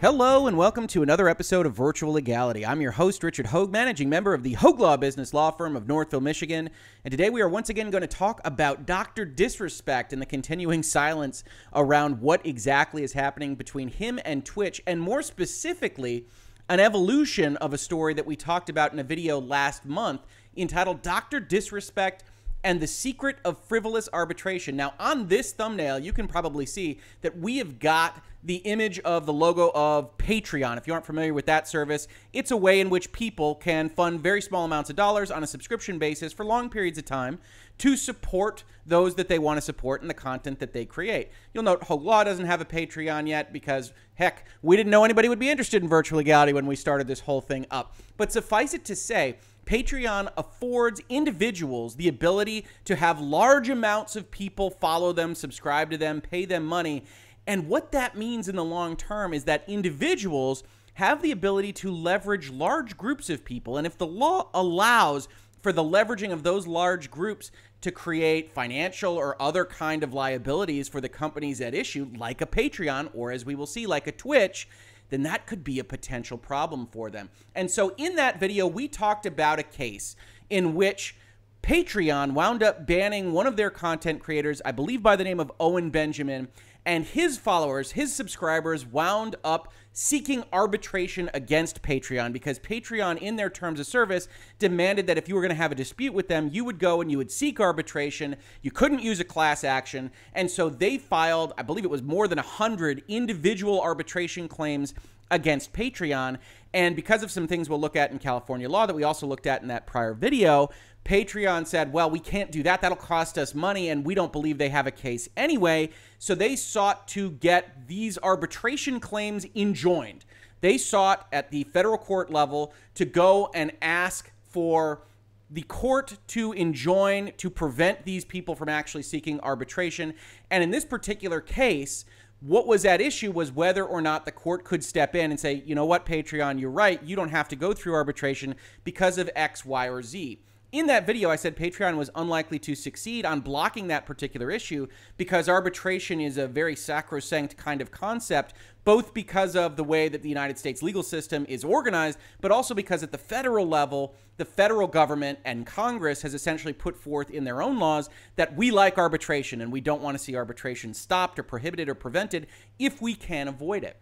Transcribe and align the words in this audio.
Hello 0.00 0.46
and 0.46 0.56
welcome 0.56 0.86
to 0.86 1.02
another 1.02 1.28
episode 1.28 1.66
of 1.66 1.76
Virtual 1.76 2.14
Legality. 2.14 2.64
I'm 2.64 2.80
your 2.80 2.92
host, 2.92 3.22
Richard 3.22 3.44
Hoeg, 3.44 3.70
managing 3.70 4.08
member 4.08 4.32
of 4.32 4.42
the 4.42 4.54
Hoeg 4.54 4.78
Law 4.78 4.96
Business 4.96 5.34
Law 5.34 5.50
Firm 5.50 5.76
of 5.76 5.86
Northville, 5.86 6.22
Michigan. 6.22 6.70
And 7.04 7.12
today 7.12 7.28
we 7.28 7.42
are 7.42 7.48
once 7.50 7.68
again 7.68 7.90
going 7.90 8.00
to 8.00 8.06
talk 8.06 8.40
about 8.42 8.86
Dr. 8.86 9.26
Disrespect 9.26 10.14
and 10.14 10.22
the 10.22 10.24
continuing 10.24 10.82
silence 10.82 11.44
around 11.74 12.22
what 12.22 12.46
exactly 12.46 13.02
is 13.02 13.12
happening 13.12 13.56
between 13.56 13.88
him 13.88 14.18
and 14.24 14.42
Twitch, 14.42 14.80
and 14.86 15.02
more 15.02 15.20
specifically, 15.20 16.24
an 16.70 16.80
evolution 16.80 17.58
of 17.58 17.74
a 17.74 17.78
story 17.78 18.14
that 18.14 18.24
we 18.24 18.36
talked 18.36 18.70
about 18.70 18.94
in 18.94 18.98
a 19.00 19.04
video 19.04 19.38
last 19.38 19.84
month 19.84 20.22
entitled 20.56 21.02
Dr. 21.02 21.40
Disrespect 21.40 22.24
and 22.62 22.80
the 22.80 22.86
secret 22.86 23.38
of 23.44 23.58
frivolous 23.64 24.08
arbitration. 24.12 24.76
Now, 24.76 24.94
on 24.98 25.28
this 25.28 25.52
thumbnail, 25.52 25.98
you 25.98 26.12
can 26.12 26.28
probably 26.28 26.66
see 26.66 27.00
that 27.22 27.38
we 27.38 27.58
have 27.58 27.78
got 27.78 28.22
the 28.42 28.56
image 28.56 28.98
of 29.00 29.26
the 29.26 29.32
logo 29.32 29.70
of 29.74 30.16
Patreon. 30.16 30.78
If 30.78 30.86
you 30.86 30.94
aren't 30.94 31.04
familiar 31.04 31.34
with 31.34 31.46
that 31.46 31.68
service, 31.68 32.08
it's 32.32 32.50
a 32.50 32.56
way 32.56 32.80
in 32.80 32.88
which 32.88 33.12
people 33.12 33.54
can 33.54 33.88
fund 33.88 34.20
very 34.20 34.40
small 34.40 34.64
amounts 34.64 34.88
of 34.88 34.96
dollars 34.96 35.30
on 35.30 35.42
a 35.42 35.46
subscription 35.46 35.98
basis 35.98 36.32
for 36.32 36.44
long 36.44 36.70
periods 36.70 36.98
of 36.98 37.04
time 37.04 37.38
to 37.80 37.96
support 37.96 38.62
those 38.84 39.14
that 39.14 39.28
they 39.28 39.38
want 39.38 39.56
to 39.56 39.62
support 39.62 40.02
and 40.02 40.10
the 40.10 40.14
content 40.14 40.58
that 40.58 40.74
they 40.74 40.84
create. 40.84 41.30
You'll 41.54 41.64
note 41.64 41.82
Hoeg 41.82 42.02
Law 42.02 42.24
doesn't 42.24 42.44
have 42.44 42.60
a 42.60 42.64
Patreon 42.66 43.26
yet 43.26 43.52
because, 43.54 43.92
heck, 44.14 44.46
we 44.60 44.76
didn't 44.76 44.90
know 44.90 45.04
anybody 45.04 45.30
would 45.30 45.38
be 45.38 45.48
interested 45.48 45.82
in 45.82 45.88
virtual 45.88 46.18
legality 46.18 46.52
when 46.52 46.66
we 46.66 46.76
started 46.76 47.06
this 47.06 47.20
whole 47.20 47.40
thing 47.40 47.66
up. 47.70 47.96
But 48.18 48.32
suffice 48.32 48.74
it 48.74 48.84
to 48.84 48.96
say, 48.96 49.38
Patreon 49.64 50.30
affords 50.36 51.00
individuals 51.08 51.96
the 51.96 52.08
ability 52.08 52.66
to 52.84 52.96
have 52.96 53.18
large 53.18 53.70
amounts 53.70 54.14
of 54.14 54.30
people 54.30 54.70
follow 54.70 55.12
them, 55.12 55.34
subscribe 55.34 55.90
to 55.90 55.96
them, 55.96 56.20
pay 56.20 56.44
them 56.44 56.66
money. 56.66 57.04
And 57.46 57.66
what 57.66 57.92
that 57.92 58.14
means 58.14 58.46
in 58.46 58.56
the 58.56 58.64
long 58.64 58.94
term 58.94 59.32
is 59.32 59.44
that 59.44 59.64
individuals 59.66 60.64
have 60.94 61.22
the 61.22 61.30
ability 61.30 61.72
to 61.72 61.90
leverage 61.90 62.50
large 62.50 62.98
groups 62.98 63.30
of 63.30 63.42
people. 63.42 63.78
And 63.78 63.86
if 63.86 63.96
the 63.96 64.06
law 64.06 64.50
allows 64.52 65.28
for 65.62 65.72
the 65.72 65.82
leveraging 65.82 66.32
of 66.32 66.42
those 66.42 66.66
large 66.66 67.10
groups 67.10 67.50
to 67.80 67.90
create 67.90 68.52
financial 68.52 69.16
or 69.16 69.40
other 69.40 69.64
kind 69.64 70.02
of 70.02 70.12
liabilities 70.12 70.88
for 70.88 71.00
the 71.00 71.08
companies 71.08 71.60
at 71.60 71.74
issue, 71.74 72.10
like 72.16 72.40
a 72.40 72.46
Patreon, 72.46 73.10
or 73.14 73.32
as 73.32 73.44
we 73.44 73.54
will 73.54 73.66
see, 73.66 73.86
like 73.86 74.06
a 74.06 74.12
Twitch, 74.12 74.68
then 75.08 75.22
that 75.22 75.46
could 75.46 75.64
be 75.64 75.78
a 75.78 75.84
potential 75.84 76.38
problem 76.38 76.86
for 76.86 77.10
them. 77.10 77.30
And 77.54 77.70
so 77.70 77.94
in 77.96 78.16
that 78.16 78.38
video, 78.38 78.66
we 78.66 78.88
talked 78.88 79.26
about 79.26 79.58
a 79.58 79.64
case 79.64 80.14
in 80.48 80.74
which 80.74 81.16
Patreon 81.62 82.32
wound 82.32 82.62
up 82.62 82.86
banning 82.86 83.32
one 83.32 83.46
of 83.46 83.56
their 83.56 83.70
content 83.70 84.20
creators, 84.20 84.62
I 84.64 84.72
believe 84.72 85.02
by 85.02 85.16
the 85.16 85.24
name 85.24 85.40
of 85.40 85.52
Owen 85.60 85.90
Benjamin, 85.90 86.48
and 86.86 87.04
his 87.04 87.36
followers, 87.36 87.92
his 87.92 88.14
subscribers, 88.14 88.86
wound 88.86 89.36
up 89.44 89.72
seeking 89.92 90.44
arbitration 90.52 91.30
against 91.34 91.82
Patreon 91.82 92.32
because 92.32 92.58
Patreon, 92.58 93.18
in 93.18 93.36
their 93.36 93.50
terms 93.50 93.80
of 93.80 93.86
service, 93.86 94.28
demanded 94.58 95.06
that 95.06 95.18
if 95.18 95.28
you 95.28 95.34
were 95.34 95.40
going 95.40 95.50
to 95.50 95.56
have 95.56 95.72
a 95.72 95.76
dispute 95.76 96.14
with 96.14 96.28
them, 96.28 96.48
you 96.52 96.64
would 96.64 96.78
go 96.78 97.00
and 97.00 97.10
you 97.10 97.18
would 97.18 97.30
seek 97.30 97.60
arbitration. 97.60 98.36
You 98.62 98.70
couldn't 98.70 99.02
use 99.02 99.20
a 99.20 99.24
class 99.24 99.64
action. 99.64 100.10
And 100.34 100.50
so 100.50 100.68
they 100.68 100.98
filed, 100.98 101.52
I 101.58 101.62
believe 101.62 101.84
it 101.84 101.90
was 101.90 102.02
more 102.02 102.28
than 102.28 102.36
100 102.36 103.02
individual 103.08 103.80
arbitration 103.80 104.48
claims 104.48 104.94
against 105.30 105.72
Patreon. 105.72 106.38
And 106.72 106.94
because 106.94 107.22
of 107.22 107.30
some 107.30 107.46
things 107.46 107.68
we'll 107.68 107.80
look 107.80 107.96
at 107.96 108.12
in 108.12 108.18
California 108.18 108.68
law 108.68 108.86
that 108.86 108.94
we 108.94 109.02
also 109.02 109.26
looked 109.26 109.46
at 109.46 109.62
in 109.62 109.68
that 109.68 109.86
prior 109.86 110.14
video, 110.14 110.70
Patreon 111.04 111.66
said, 111.66 111.92
well, 111.92 112.10
we 112.10 112.20
can't 112.20 112.52
do 112.52 112.62
that. 112.62 112.82
That'll 112.82 112.96
cost 112.96 113.38
us 113.38 113.54
money, 113.54 113.88
and 113.88 114.04
we 114.04 114.14
don't 114.14 114.32
believe 114.32 114.58
they 114.58 114.68
have 114.68 114.86
a 114.86 114.92
case 114.92 115.28
anyway. 115.36 115.90
So 116.18 116.34
they 116.34 116.56
sought 116.56 117.08
to 117.08 117.30
get 117.32 117.88
these 117.88 118.18
arbitration 118.22 119.00
claims 119.00 119.46
enjoined. 119.54 120.24
They 120.60 120.76
sought 120.76 121.26
at 121.32 121.50
the 121.50 121.64
federal 121.64 121.98
court 121.98 122.30
level 122.30 122.74
to 122.94 123.04
go 123.04 123.50
and 123.54 123.72
ask 123.80 124.30
for 124.42 125.02
the 125.50 125.62
court 125.62 126.18
to 126.28 126.52
enjoin 126.52 127.32
to 127.38 127.50
prevent 127.50 128.04
these 128.04 128.24
people 128.24 128.54
from 128.54 128.68
actually 128.68 129.02
seeking 129.02 129.40
arbitration. 129.40 130.14
And 130.50 130.62
in 130.62 130.70
this 130.70 130.84
particular 130.84 131.40
case, 131.40 132.04
what 132.40 132.66
was 132.66 132.84
at 132.84 133.00
issue 133.00 133.32
was 133.32 133.50
whether 133.50 133.84
or 133.84 134.00
not 134.00 134.26
the 134.26 134.32
court 134.32 134.64
could 134.64 134.84
step 134.84 135.14
in 135.14 135.30
and 135.30 135.40
say, 135.40 135.62
you 135.66 135.74
know 135.74 135.86
what, 135.86 136.06
Patreon, 136.06 136.60
you're 136.60 136.70
right. 136.70 137.02
You 137.02 137.16
don't 137.16 137.30
have 137.30 137.48
to 137.48 137.56
go 137.56 137.72
through 137.72 137.94
arbitration 137.94 138.54
because 138.84 139.18
of 139.18 139.28
X, 139.34 139.64
Y, 139.64 139.88
or 139.88 140.02
Z 140.02 140.40
in 140.72 140.86
that 140.86 141.04
video, 141.04 141.30
I 141.30 141.36
said 141.36 141.56
Patreon 141.56 141.96
was 141.96 142.10
unlikely 142.14 142.60
to 142.60 142.76
succeed 142.76 143.26
on 143.26 143.40
blocking 143.40 143.88
that 143.88 144.06
particular 144.06 144.52
issue 144.52 144.86
because 145.16 145.48
arbitration 145.48 146.20
is 146.20 146.38
a 146.38 146.46
very 146.46 146.76
sacrosanct 146.76 147.56
kind 147.56 147.80
of 147.80 147.90
concept, 147.90 148.54
both 148.84 149.12
because 149.12 149.56
of 149.56 149.74
the 149.74 149.82
way 149.82 150.08
that 150.08 150.22
the 150.22 150.28
United 150.28 150.58
States 150.58 150.80
legal 150.80 151.02
system 151.02 151.44
is 151.48 151.64
organized, 151.64 152.18
but 152.40 152.52
also 152.52 152.72
because 152.72 153.02
at 153.02 153.10
the 153.10 153.18
federal 153.18 153.66
level, 153.66 154.14
the 154.36 154.44
federal 154.44 154.86
government 154.86 155.40
and 155.44 155.66
Congress 155.66 156.22
has 156.22 156.34
essentially 156.34 156.72
put 156.72 156.96
forth 156.96 157.30
in 157.30 157.42
their 157.42 157.60
own 157.60 157.80
laws 157.80 158.08
that 158.36 158.56
we 158.56 158.70
like 158.70 158.96
arbitration 158.96 159.60
and 159.60 159.72
we 159.72 159.80
don't 159.80 160.02
want 160.02 160.16
to 160.16 160.22
see 160.22 160.36
arbitration 160.36 160.94
stopped 160.94 161.38
or 161.38 161.42
prohibited 161.42 161.88
or 161.88 161.94
prevented 161.94 162.46
if 162.78 163.02
we 163.02 163.14
can 163.16 163.48
avoid 163.48 163.82
it. 163.82 163.96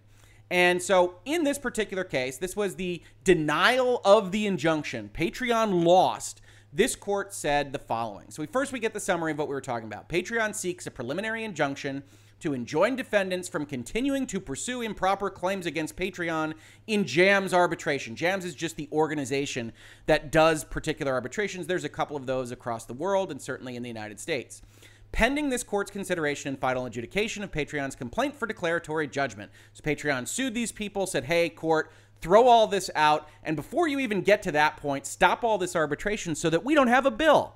And 0.51 0.83
so, 0.83 1.17
in 1.25 1.45
this 1.45 1.59
particular 1.59 2.05
case, 2.05 2.39
this 2.39 2.57
was 2.57 2.77
the 2.77 3.03
denial 3.25 4.01
of 4.05 4.33
the 4.33 4.47
injunction. 4.47 5.11
Patreon 5.13 5.85
lost 5.85 6.41
this 6.73 6.95
court 6.95 7.33
said 7.33 7.73
the 7.73 7.79
following. 7.79 8.31
So 8.31 8.43
we 8.43 8.47
first 8.47 8.73
we 8.73 8.79
get 8.79 8.93
the 8.93 9.01
summary 9.01 9.33
of 9.33 9.39
what 9.39 9.49
we 9.49 9.55
were 9.55 9.61
talking 9.61 9.87
about. 9.87 10.09
Patreon 10.09 10.55
seeks 10.55 10.87
a 10.87 10.91
preliminary 10.91 11.45
injunction 11.45 12.03
to 12.41 12.53
enjoin 12.53 12.95
defendants 12.95 13.49
from 13.49 13.67
continuing 13.67 14.27
to 14.27 14.39
pursue 14.39 14.81
improper 14.81 15.29
claims 15.29 15.67
against 15.67 15.97
Patreon 15.97 16.55
in 16.87 17.05
JAMS 17.05 17.53
arbitration. 17.53 18.15
JAMS 18.15 18.45
is 18.45 18.55
just 18.55 18.77
the 18.77 18.89
organization 18.93 19.73
that 20.07 20.31
does 20.31 20.65
particular 20.65 21.13
arbitrations. 21.13 21.67
There's 21.67 21.85
a 21.85 21.89
couple 21.89 22.17
of 22.17 22.27
those 22.27 22.53
across 22.53 22.85
the 22.85 22.95
world 22.95 23.31
and 23.31 23.43
certainly 23.43 23.75
in 23.75 23.83
the 23.83 23.89
United 23.89 24.21
States. 24.21 24.63
Pending 25.11 25.49
this 25.49 25.63
court's 25.63 25.91
consideration 25.91 26.51
and 26.51 26.59
final 26.59 26.85
adjudication 26.85 27.43
of 27.43 27.51
Patreon's 27.51 27.97
complaint 27.97 28.37
for 28.37 28.47
declaratory 28.47 29.09
judgment. 29.09 29.51
So 29.73 29.83
Patreon 29.83 30.29
sued 30.29 30.53
these 30.53 30.71
people, 30.71 31.07
said, 31.07 31.25
hey, 31.25 31.49
court, 31.49 31.91
throw 32.21 32.49
all 32.49 32.67
this 32.67 32.91
out, 32.95 33.29
and 33.43 33.57
before 33.57 33.89
you 33.89 33.99
even 33.99 34.23
get 34.23 34.43
to 34.43 34.53
that 34.53 34.77
point, 34.77 35.07
stop 35.07 35.45
all 35.45 35.59
this 35.59 35.77
arbitration 35.77 36.35
so 36.35 36.51
that 36.51 36.65
we 36.65 36.75
don't 36.75 36.89
have 36.89 37.07
a 37.07 37.11
bill. 37.11 37.55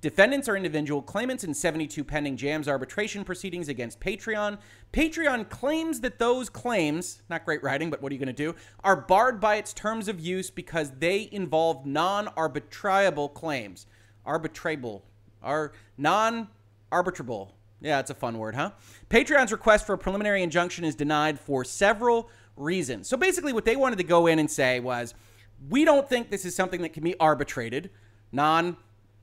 Defendants 0.00 0.48
are 0.48 0.56
individual 0.56 1.02
claimants 1.02 1.44
in 1.44 1.52
72 1.52 2.02
pending 2.04 2.38
JAMS 2.38 2.68
arbitration 2.68 3.22
proceedings 3.22 3.68
against 3.68 4.00
Patreon. 4.00 4.56
Patreon 4.94 5.50
claims 5.50 6.00
that 6.00 6.18
those 6.18 6.48
claims, 6.48 7.20
not 7.28 7.44
great 7.44 7.62
writing, 7.62 7.90
but 7.90 8.00
what 8.00 8.10
are 8.10 8.14
you 8.14 8.18
going 8.18 8.34
to 8.34 8.52
do, 8.52 8.54
are 8.82 8.96
barred 8.96 9.40
by 9.40 9.56
its 9.56 9.74
terms 9.74 10.08
of 10.08 10.18
use 10.18 10.48
because 10.48 10.92
they 11.00 11.28
involve 11.32 11.84
non 11.84 12.28
arbitrable 12.28 13.32
claims. 13.32 13.86
Arbitrable. 14.26 15.02
Are 15.42 15.72
non 15.98 16.48
arbitrable. 16.90 17.50
Yeah, 17.82 18.00
it's 18.00 18.10
a 18.10 18.14
fun 18.14 18.38
word, 18.38 18.54
huh? 18.54 18.72
Patreon's 19.10 19.52
request 19.52 19.86
for 19.86 19.94
a 19.94 19.98
preliminary 19.98 20.42
injunction 20.42 20.84
is 20.84 20.94
denied 20.94 21.38
for 21.38 21.62
several 21.62 22.30
reasons. 22.60 23.08
So 23.08 23.16
basically, 23.16 23.52
what 23.52 23.64
they 23.64 23.76
wanted 23.76 23.96
to 23.98 24.04
go 24.04 24.26
in 24.26 24.38
and 24.38 24.50
say 24.50 24.80
was, 24.80 25.14
we 25.68 25.84
don't 25.84 26.08
think 26.08 26.30
this 26.30 26.44
is 26.44 26.54
something 26.54 26.82
that 26.82 26.92
can 26.92 27.02
be 27.02 27.18
arbitrated, 27.18 27.90
non 28.32 28.76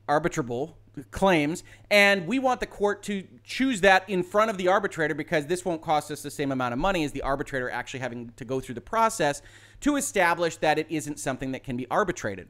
arbitrable 0.07 0.73
claims, 1.11 1.63
and 1.91 2.27
we 2.27 2.39
want 2.39 2.59
the 2.59 2.65
court 2.65 3.03
to 3.03 3.23
choose 3.43 3.81
that 3.81 4.09
in 4.09 4.23
front 4.23 4.49
of 4.49 4.57
the 4.57 4.67
arbitrator 4.67 5.13
because 5.13 5.45
this 5.45 5.63
won't 5.63 5.81
cost 5.81 6.09
us 6.09 6.21
the 6.21 6.31
same 6.31 6.51
amount 6.51 6.73
of 6.73 6.79
money 6.79 7.03
as 7.03 7.11
the 7.11 7.21
arbitrator 7.21 7.69
actually 7.69 7.99
having 7.99 8.31
to 8.35 8.45
go 8.45 8.59
through 8.59 8.75
the 8.75 8.81
process 8.81 9.41
to 9.81 9.95
establish 9.95 10.57
that 10.57 10.79
it 10.79 10.87
isn't 10.89 11.19
something 11.19 11.51
that 11.51 11.63
can 11.63 11.77
be 11.77 11.87
arbitrated. 11.91 12.47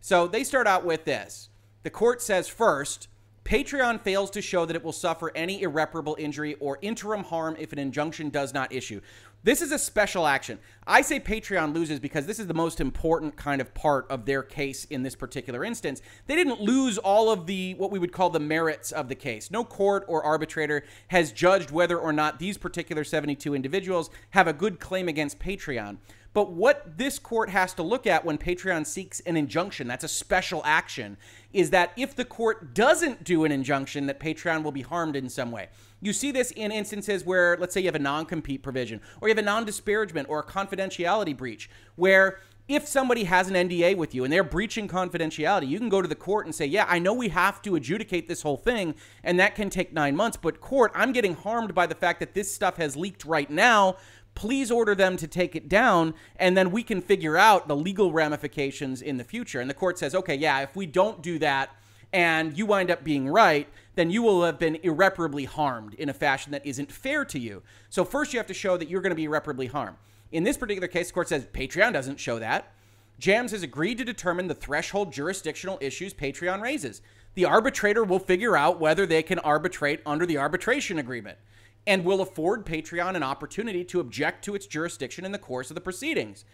So 0.00 0.26
they 0.26 0.44
start 0.44 0.66
out 0.66 0.84
with 0.84 1.04
this. 1.04 1.48
The 1.82 1.90
court 1.90 2.20
says 2.20 2.48
first, 2.48 3.08
Patreon 3.44 4.00
fails 4.00 4.30
to 4.30 4.42
show 4.42 4.66
that 4.66 4.74
it 4.74 4.82
will 4.82 4.92
suffer 4.92 5.30
any 5.36 5.62
irreparable 5.62 6.16
injury 6.18 6.54
or 6.54 6.78
interim 6.82 7.22
harm 7.22 7.56
if 7.60 7.72
an 7.72 7.78
injunction 7.78 8.28
does 8.28 8.52
not 8.52 8.72
issue. 8.72 9.00
This 9.46 9.62
is 9.62 9.70
a 9.70 9.78
special 9.78 10.26
action. 10.26 10.58
I 10.88 11.02
say 11.02 11.20
Patreon 11.20 11.72
loses 11.72 12.00
because 12.00 12.26
this 12.26 12.40
is 12.40 12.48
the 12.48 12.52
most 12.52 12.80
important 12.80 13.36
kind 13.36 13.60
of 13.60 13.72
part 13.74 14.04
of 14.10 14.26
their 14.26 14.42
case 14.42 14.86
in 14.86 15.04
this 15.04 15.14
particular 15.14 15.64
instance. 15.64 16.02
They 16.26 16.34
didn't 16.34 16.60
lose 16.60 16.98
all 16.98 17.30
of 17.30 17.46
the 17.46 17.74
what 17.74 17.92
we 17.92 18.00
would 18.00 18.10
call 18.10 18.28
the 18.28 18.40
merits 18.40 18.90
of 18.90 19.08
the 19.08 19.14
case. 19.14 19.52
No 19.52 19.62
court 19.62 20.04
or 20.08 20.24
arbitrator 20.24 20.82
has 21.06 21.30
judged 21.30 21.70
whether 21.70 21.96
or 21.96 22.12
not 22.12 22.40
these 22.40 22.58
particular 22.58 23.04
72 23.04 23.54
individuals 23.54 24.10
have 24.30 24.48
a 24.48 24.52
good 24.52 24.80
claim 24.80 25.06
against 25.06 25.38
Patreon. 25.38 25.98
But 26.36 26.52
what 26.52 26.98
this 26.98 27.18
court 27.18 27.48
has 27.48 27.72
to 27.72 27.82
look 27.82 28.06
at 28.06 28.22
when 28.22 28.36
Patreon 28.36 28.84
seeks 28.84 29.20
an 29.20 29.38
injunction, 29.38 29.88
that's 29.88 30.04
a 30.04 30.08
special 30.08 30.60
action, 30.66 31.16
is 31.54 31.70
that 31.70 31.92
if 31.96 32.14
the 32.14 32.26
court 32.26 32.74
doesn't 32.74 33.24
do 33.24 33.46
an 33.46 33.52
injunction, 33.52 34.04
that 34.04 34.20
Patreon 34.20 34.62
will 34.62 34.70
be 34.70 34.82
harmed 34.82 35.16
in 35.16 35.30
some 35.30 35.50
way. 35.50 35.70
You 36.02 36.12
see 36.12 36.32
this 36.32 36.50
in 36.50 36.72
instances 36.72 37.24
where, 37.24 37.56
let's 37.58 37.72
say, 37.72 37.80
you 37.80 37.86
have 37.86 37.94
a 37.94 37.98
non 37.98 38.26
compete 38.26 38.62
provision, 38.62 39.00
or 39.22 39.28
you 39.28 39.34
have 39.34 39.42
a 39.42 39.46
non 39.46 39.64
disparagement 39.64 40.28
or 40.28 40.40
a 40.40 40.44
confidentiality 40.44 41.34
breach, 41.34 41.70
where 41.94 42.38
if 42.68 42.88
somebody 42.88 43.24
has 43.24 43.48
an 43.48 43.54
NDA 43.54 43.96
with 43.96 44.14
you 44.14 44.24
and 44.24 44.32
they're 44.32 44.42
breaching 44.42 44.88
confidentiality, 44.88 45.68
you 45.68 45.78
can 45.78 45.88
go 45.88 46.02
to 46.02 46.08
the 46.08 46.16
court 46.16 46.46
and 46.46 46.54
say, 46.54 46.66
Yeah, 46.66 46.84
I 46.88 46.98
know 46.98 47.14
we 47.14 47.28
have 47.28 47.62
to 47.62 47.76
adjudicate 47.76 48.28
this 48.28 48.42
whole 48.42 48.56
thing, 48.56 48.94
and 49.22 49.38
that 49.38 49.54
can 49.54 49.70
take 49.70 49.92
nine 49.92 50.16
months, 50.16 50.36
but 50.36 50.60
court, 50.60 50.90
I'm 50.94 51.12
getting 51.12 51.34
harmed 51.34 51.74
by 51.74 51.86
the 51.86 51.94
fact 51.94 52.20
that 52.20 52.34
this 52.34 52.52
stuff 52.52 52.76
has 52.76 52.96
leaked 52.96 53.24
right 53.24 53.48
now 53.48 53.96
please 54.36 54.70
order 54.70 54.94
them 54.94 55.16
to 55.16 55.26
take 55.26 55.56
it 55.56 55.68
down, 55.68 56.14
and 56.36 56.56
then 56.56 56.70
we 56.70 56.84
can 56.84 57.00
figure 57.00 57.36
out 57.36 57.66
the 57.66 57.74
legal 57.74 58.12
ramifications 58.12 59.02
in 59.02 59.16
the 59.16 59.24
future. 59.24 59.60
And 59.60 59.68
the 59.68 59.74
court 59.74 59.98
says, 59.98 60.14
okay, 60.14 60.36
yeah, 60.36 60.60
if 60.60 60.76
we 60.76 60.86
don't 60.86 61.22
do 61.22 61.40
that 61.40 61.70
and 62.12 62.56
you 62.56 62.66
wind 62.66 62.90
up 62.90 63.02
being 63.02 63.28
right, 63.28 63.68
then 63.96 64.10
you 64.10 64.22
will 64.22 64.44
have 64.44 64.58
been 64.58 64.76
irreparably 64.76 65.44
harmed 65.44 65.94
in 65.94 66.08
a 66.08 66.14
fashion 66.14 66.52
that 66.52 66.64
isn't 66.64 66.92
fair 66.92 67.24
to 67.24 67.38
you. 67.38 67.62
So, 67.90 68.04
first, 68.04 68.32
you 68.32 68.38
have 68.38 68.46
to 68.46 68.54
show 68.54 68.76
that 68.76 68.88
you're 68.88 69.00
going 69.00 69.10
to 69.10 69.16
be 69.16 69.24
irreparably 69.24 69.66
harmed. 69.66 69.96
In 70.30 70.44
this 70.44 70.56
particular 70.56 70.86
case, 70.86 71.08
the 71.08 71.14
court 71.14 71.28
says 71.28 71.46
Patreon 71.46 71.92
doesn't 71.92 72.20
show 72.20 72.38
that. 72.38 72.72
JAMS 73.18 73.52
has 73.52 73.62
agreed 73.62 73.98
to 73.98 74.04
determine 74.04 74.46
the 74.46 74.54
threshold 74.54 75.12
jurisdictional 75.12 75.78
issues 75.80 76.12
Patreon 76.12 76.60
raises. 76.60 77.00
The 77.34 77.46
arbitrator 77.46 78.04
will 78.04 78.18
figure 78.18 78.56
out 78.56 78.78
whether 78.78 79.06
they 79.06 79.22
can 79.22 79.38
arbitrate 79.38 80.00
under 80.04 80.26
the 80.26 80.38
arbitration 80.38 80.98
agreement 80.98 81.38
and 81.86 82.04
will 82.04 82.20
afford 82.20 82.66
Patreon 82.66 83.14
an 83.14 83.22
opportunity 83.22 83.84
to 83.84 84.00
object 84.00 84.44
to 84.44 84.54
its 84.54 84.66
jurisdiction 84.66 85.24
in 85.24 85.32
the 85.32 85.38
course 85.38 85.70
of 85.70 85.74
the 85.74 85.80
proceedings. 85.80 86.44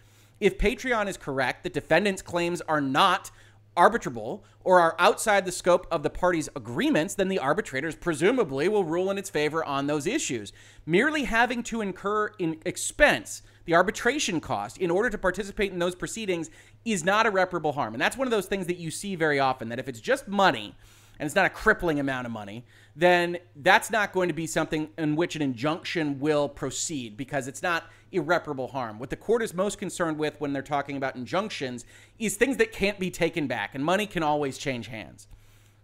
If 0.40 0.58
Patreon 0.58 1.08
is 1.08 1.17
correct 1.17 1.62
that 1.62 1.73
defendants' 1.73 2.23
claims 2.23 2.61
are 2.62 2.81
not 2.81 3.31
arbitrable 3.76 4.43
or 4.64 4.81
are 4.81 4.94
outside 4.99 5.44
the 5.44 5.52
scope 5.52 5.87
of 5.90 6.02
the 6.02 6.11
parties' 6.11 6.49
agreements, 6.55 7.14
then 7.14 7.29
the 7.29 7.38
arbitrators 7.38 7.96
presumably 7.96 8.69
will 8.69 8.84
rule 8.84 9.11
in 9.11 9.19
its 9.19 9.31
favor 9.31 9.64
on 9.64 9.87
those 9.87 10.06
issues. 10.06 10.52
Merely 10.84 11.25
having 11.25 11.62
to 11.64 11.81
incur 11.81 12.32
in 12.38 12.58
expense 12.67 13.43
the 13.64 13.75
arbitration 13.75 14.40
cost 14.40 14.76
in 14.79 14.90
order 14.90 15.08
to 15.08 15.19
participate 15.19 15.73
in 15.73 15.79
those 15.79 15.94
proceedings 15.94 16.50
is 16.84 17.05
not 17.05 17.26
irreparable 17.26 17.73
harm. 17.73 17.94
And 17.94 18.00
that's 18.00 18.17
one 18.17 18.26
of 18.26 18.32
those 18.32 18.46
things 18.46 18.67
that 18.67 18.76
you 18.76 18.90
see 18.90 19.14
very 19.14 19.38
often 19.38 19.69
that 19.69 19.79
if 19.79 19.88
it's 19.88 20.00
just 20.00 20.26
money 20.26 20.75
and 21.19 21.26
it's 21.26 21.35
not 21.35 21.47
a 21.47 21.50
crippling 21.50 22.00
amount 22.00 22.26
of 22.26 22.32
money, 22.32 22.64
then 22.94 23.38
that's 23.56 23.91
not 23.91 24.12
going 24.12 24.29
to 24.29 24.35
be 24.35 24.47
something 24.47 24.88
in 24.99 25.17
which 25.17 25.37
an 25.37 25.43
injunction 25.43 26.20
will 26.20 26.49
proceed 26.49 27.17
because 27.17 27.49
it's 27.49 27.62
not 27.62 27.85
irreparable 28.11 28.69
harm. 28.69 28.99
What 28.99 29.11
the 29.11 29.17
court 29.17 29.43
is 29.43 29.55
most 29.55 29.79
concerned 29.79 30.19
with 30.19 30.41
when 30.41 30.53
they're 30.53 30.62
talking 30.62 30.97
about 30.97 31.17
injunctions 31.17 31.85
is 32.19 32.37
things 32.37 32.59
that 32.59 32.73
can't 32.73 32.99
be 32.99 33.11
taken 33.11 33.47
back, 33.47 33.75
and 33.75 33.85
money 33.85 34.06
can 34.06 34.23
always 34.23 34.59
change 34.59 34.88
hands. 34.88 35.26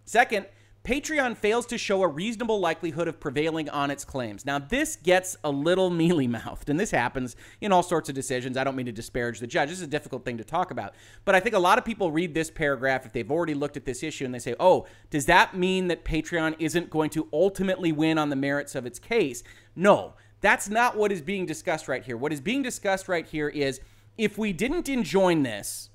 Second, 0.05 0.45
Patreon 0.83 1.37
fails 1.37 1.65
to 1.67 1.77
show 1.77 2.01
a 2.01 2.07
reasonable 2.07 2.59
likelihood 2.59 3.07
of 3.07 3.19
prevailing 3.19 3.69
on 3.69 3.91
its 3.91 4.05
claims. 4.05 4.45
Now, 4.45 4.59
this 4.59 4.95
gets 4.95 5.35
a 5.43 5.51
little 5.51 5.89
mealy 5.89 6.27
mouthed, 6.27 6.69
and 6.69 6.79
this 6.79 6.91
happens 6.91 7.35
in 7.61 7.71
all 7.71 7.83
sorts 7.83 8.09
of 8.09 8.15
decisions. 8.15 8.57
I 8.57 8.63
don't 8.63 8.75
mean 8.75 8.85
to 8.85 8.91
disparage 8.91 9.39
the 9.39 9.47
judge. 9.47 9.69
This 9.69 9.79
is 9.79 9.83
a 9.83 9.87
difficult 9.87 10.23
thing 10.23 10.37
to 10.37 10.43
talk 10.43 10.71
about. 10.71 10.95
But 11.25 11.35
I 11.35 11.39
think 11.41 11.55
a 11.55 11.59
lot 11.59 11.77
of 11.77 11.85
people 11.85 12.11
read 12.11 12.33
this 12.33 12.49
paragraph 12.49 13.05
if 13.05 13.13
they've 13.13 13.29
already 13.29 13.53
looked 13.53 13.77
at 13.77 13.85
this 13.85 14.03
issue 14.03 14.25
and 14.25 14.33
they 14.33 14.39
say, 14.39 14.55
oh, 14.59 14.85
does 15.09 15.25
that 15.25 15.55
mean 15.55 15.89
that 15.89 16.05
Patreon 16.05 16.55
isn't 16.59 16.89
going 16.89 17.09
to 17.11 17.27
ultimately 17.33 17.91
win 17.91 18.17
on 18.17 18.29
the 18.29 18.35
merits 18.35 18.73
of 18.73 18.85
its 18.85 18.99
case? 18.99 19.43
No, 19.75 20.13
that's 20.41 20.69
not 20.69 20.95
what 20.95 21.11
is 21.11 21.21
being 21.21 21.45
discussed 21.45 21.87
right 21.87 22.03
here. 22.03 22.15
What 22.15 22.31
is 22.31 22.41
being 22.41 22.63
discussed 22.63 23.07
right 23.07 23.25
here 23.25 23.49
is 23.49 23.81
if 24.17 24.37
we 24.37 24.53
didn't 24.53 24.87
enjoin 24.87 25.43
this, 25.43 25.89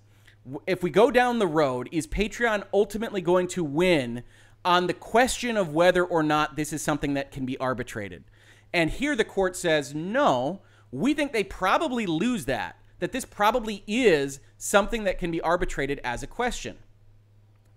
if 0.67 0.83
we 0.83 0.91
go 0.91 1.11
down 1.11 1.39
the 1.39 1.47
road, 1.47 1.89
is 1.91 2.07
Patreon 2.07 2.65
ultimately 2.73 3.23
going 3.23 3.49
to 3.49 3.65
win? 3.65 4.23
On 4.65 4.87
the 4.87 4.95
question 4.95 5.57
of 5.57 5.73
whether 5.75 6.05
or 6.05 6.23
not 6.23 6.57
this 6.57 6.73
is 6.73 6.83
something 6.83 7.15
that 7.15 7.31
can 7.31 7.45
be 7.45 7.57
arbitrated. 7.59 8.25
And 8.73 8.91
here 8.91 9.15
the 9.15 9.25
court 9.25 9.57
says, 9.57 9.95
no, 9.95 10.61
we 10.91 11.15
think 11.15 11.33
they 11.33 11.45
probably 11.45 12.07
lose 12.07 12.47
that, 12.47 12.77
that 12.99 13.13
this 13.13 13.25
probably 13.25 13.83
is 13.87 14.41
something 14.59 15.05
that 15.05 15.19
can 15.19 15.31
be 15.31 15.41
arbitrated 15.41 16.01
as 16.03 16.23
a 16.23 16.27
question. 16.27 16.77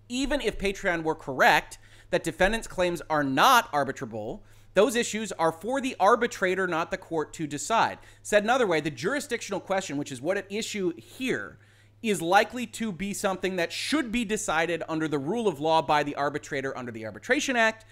Even 0.10 0.39
if 0.42 0.57
Patreon 0.57 1.04
were 1.04 1.16
correct 1.16 1.78
that 2.10 2.24
defendants' 2.24 2.68
claims 2.68 3.01
are 3.10 3.24
not 3.24 3.72
arbitrable, 3.74 4.39
those 4.74 4.95
issues 4.95 5.31
are 5.34 5.51
for 5.51 5.81
the 5.81 5.95
arbitrator, 6.00 6.68
not 6.68 6.92
the 6.92 6.98
court, 6.98 7.34
to 7.34 7.48
decide. 7.48 7.98
Said 8.22 8.44
another 8.44 8.68
way, 8.68 8.80
the 8.80 8.92
jurisdictional 8.92 9.60
question, 9.60 9.98
which 9.98 10.12
is 10.12 10.22
what 10.22 10.38
at 10.38 10.45
issue 10.51 10.94
here, 10.95 11.57
is 12.01 12.21
likely 12.21 12.65
to 12.67 12.91
be 12.91 13.13
something 13.13 13.55
that 13.55 13.71
should 13.71 14.11
be 14.11 14.23
decided 14.23 14.83
under 14.88 15.07
the 15.07 15.17
rule 15.17 15.47
of 15.47 15.59
law 15.59 15.81
by 15.81 16.03
the 16.03 16.15
arbitrator 16.15 16.77
under 16.77 16.91
the 16.91 17.05
Arbitration 17.05 17.55
Act 17.55 17.85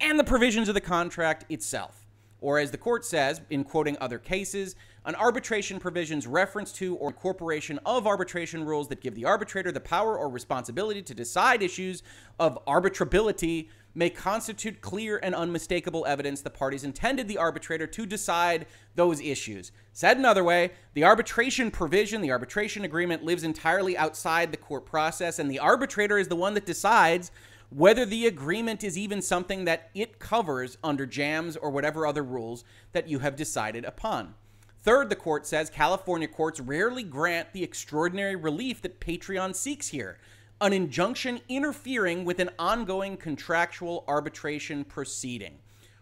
and 0.00 0.18
the 0.18 0.24
provisions 0.24 0.68
of 0.68 0.74
the 0.74 0.80
contract 0.80 1.44
itself. 1.48 2.06
Or, 2.40 2.58
as 2.58 2.72
the 2.72 2.78
court 2.78 3.04
says, 3.04 3.40
in 3.50 3.62
quoting 3.62 3.96
other 4.00 4.18
cases, 4.18 4.74
an 5.04 5.14
arbitration 5.14 5.78
provision's 5.78 6.26
reference 6.26 6.72
to 6.72 6.96
or 6.96 7.10
incorporation 7.10 7.78
of 7.86 8.06
arbitration 8.06 8.64
rules 8.64 8.88
that 8.88 9.00
give 9.00 9.14
the 9.14 9.24
arbitrator 9.24 9.70
the 9.70 9.80
power 9.80 10.18
or 10.18 10.28
responsibility 10.28 11.02
to 11.02 11.14
decide 11.14 11.62
issues 11.62 12.02
of 12.40 12.58
arbitrability 12.66 13.68
may 13.94 14.10
constitute 14.10 14.80
clear 14.80 15.18
and 15.22 15.34
unmistakable 15.34 16.06
evidence 16.06 16.40
the 16.40 16.50
parties 16.50 16.84
intended 16.84 17.28
the 17.28 17.38
arbitrator 17.38 17.86
to 17.86 18.06
decide 18.06 18.66
those 18.94 19.20
issues. 19.20 19.72
Said 19.92 20.16
another 20.16 20.44
way, 20.44 20.72
the 20.94 21.04
arbitration 21.04 21.70
provision, 21.70 22.20
the 22.20 22.30
arbitration 22.30 22.84
agreement 22.84 23.24
lives 23.24 23.44
entirely 23.44 23.96
outside 23.96 24.50
the 24.50 24.56
court 24.56 24.86
process, 24.86 25.38
and 25.38 25.50
the 25.50 25.58
arbitrator 25.58 26.18
is 26.18 26.28
the 26.28 26.36
one 26.36 26.54
that 26.54 26.66
decides 26.66 27.30
whether 27.70 28.04
the 28.04 28.26
agreement 28.26 28.84
is 28.84 28.98
even 28.98 29.22
something 29.22 29.64
that 29.64 29.90
it 29.94 30.18
covers 30.18 30.76
under 30.84 31.06
JAMS 31.06 31.56
or 31.56 31.70
whatever 31.70 32.06
other 32.06 32.22
rules 32.22 32.64
that 32.92 33.08
you 33.08 33.20
have 33.20 33.36
decided 33.36 33.84
upon. 33.84 34.34
Third, 34.82 35.10
the 35.10 35.16
court 35.16 35.46
says 35.46 35.70
California 35.70 36.26
courts 36.26 36.58
rarely 36.58 37.04
grant 37.04 37.52
the 37.52 37.62
extraordinary 37.62 38.34
relief 38.34 38.82
that 38.82 39.00
Patreon 39.00 39.54
seeks 39.54 39.88
here 39.88 40.18
an 40.62 40.72
injunction 40.72 41.40
interfering 41.48 42.24
with 42.24 42.38
an 42.38 42.48
ongoing 42.56 43.16
contractual 43.16 44.04
arbitration 44.06 44.84
proceeding. 44.84 45.58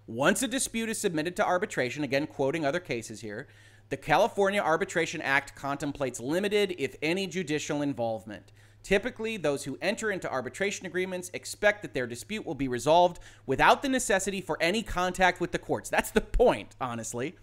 Once 0.07 0.43
a 0.43 0.49
dispute 0.49 0.91
is 0.91 0.99
submitted 0.99 1.35
to 1.35 1.45
arbitration, 1.45 2.05
again, 2.05 2.27
quoting 2.27 2.67
other 2.67 2.79
cases 2.79 3.23
here, 3.23 3.49
the 3.89 3.97
California 3.97 4.61
Arbitration 4.61 5.23
Act 5.23 5.57
contemplates 5.57 6.21
limited, 6.21 6.75
if 6.79 6.95
any, 7.01 7.27
judicial 7.27 7.81
involvement. 7.81 8.53
Typically, 8.83 9.39
those 9.39 9.65
who 9.65 9.79
enter 9.81 10.11
into 10.11 10.31
arbitration 10.31 10.85
agreements 10.85 11.31
expect 11.33 11.81
that 11.81 11.95
their 11.95 12.07
dispute 12.07 12.45
will 12.45 12.55
be 12.55 12.69
resolved 12.69 13.19
without 13.47 13.81
the 13.81 13.89
necessity 13.89 14.43
for 14.43 14.59
any 14.61 14.83
contact 14.83 15.41
with 15.41 15.53
the 15.53 15.59
courts. 15.59 15.89
That's 15.89 16.11
the 16.11 16.21
point, 16.21 16.77
honestly. 16.81 17.35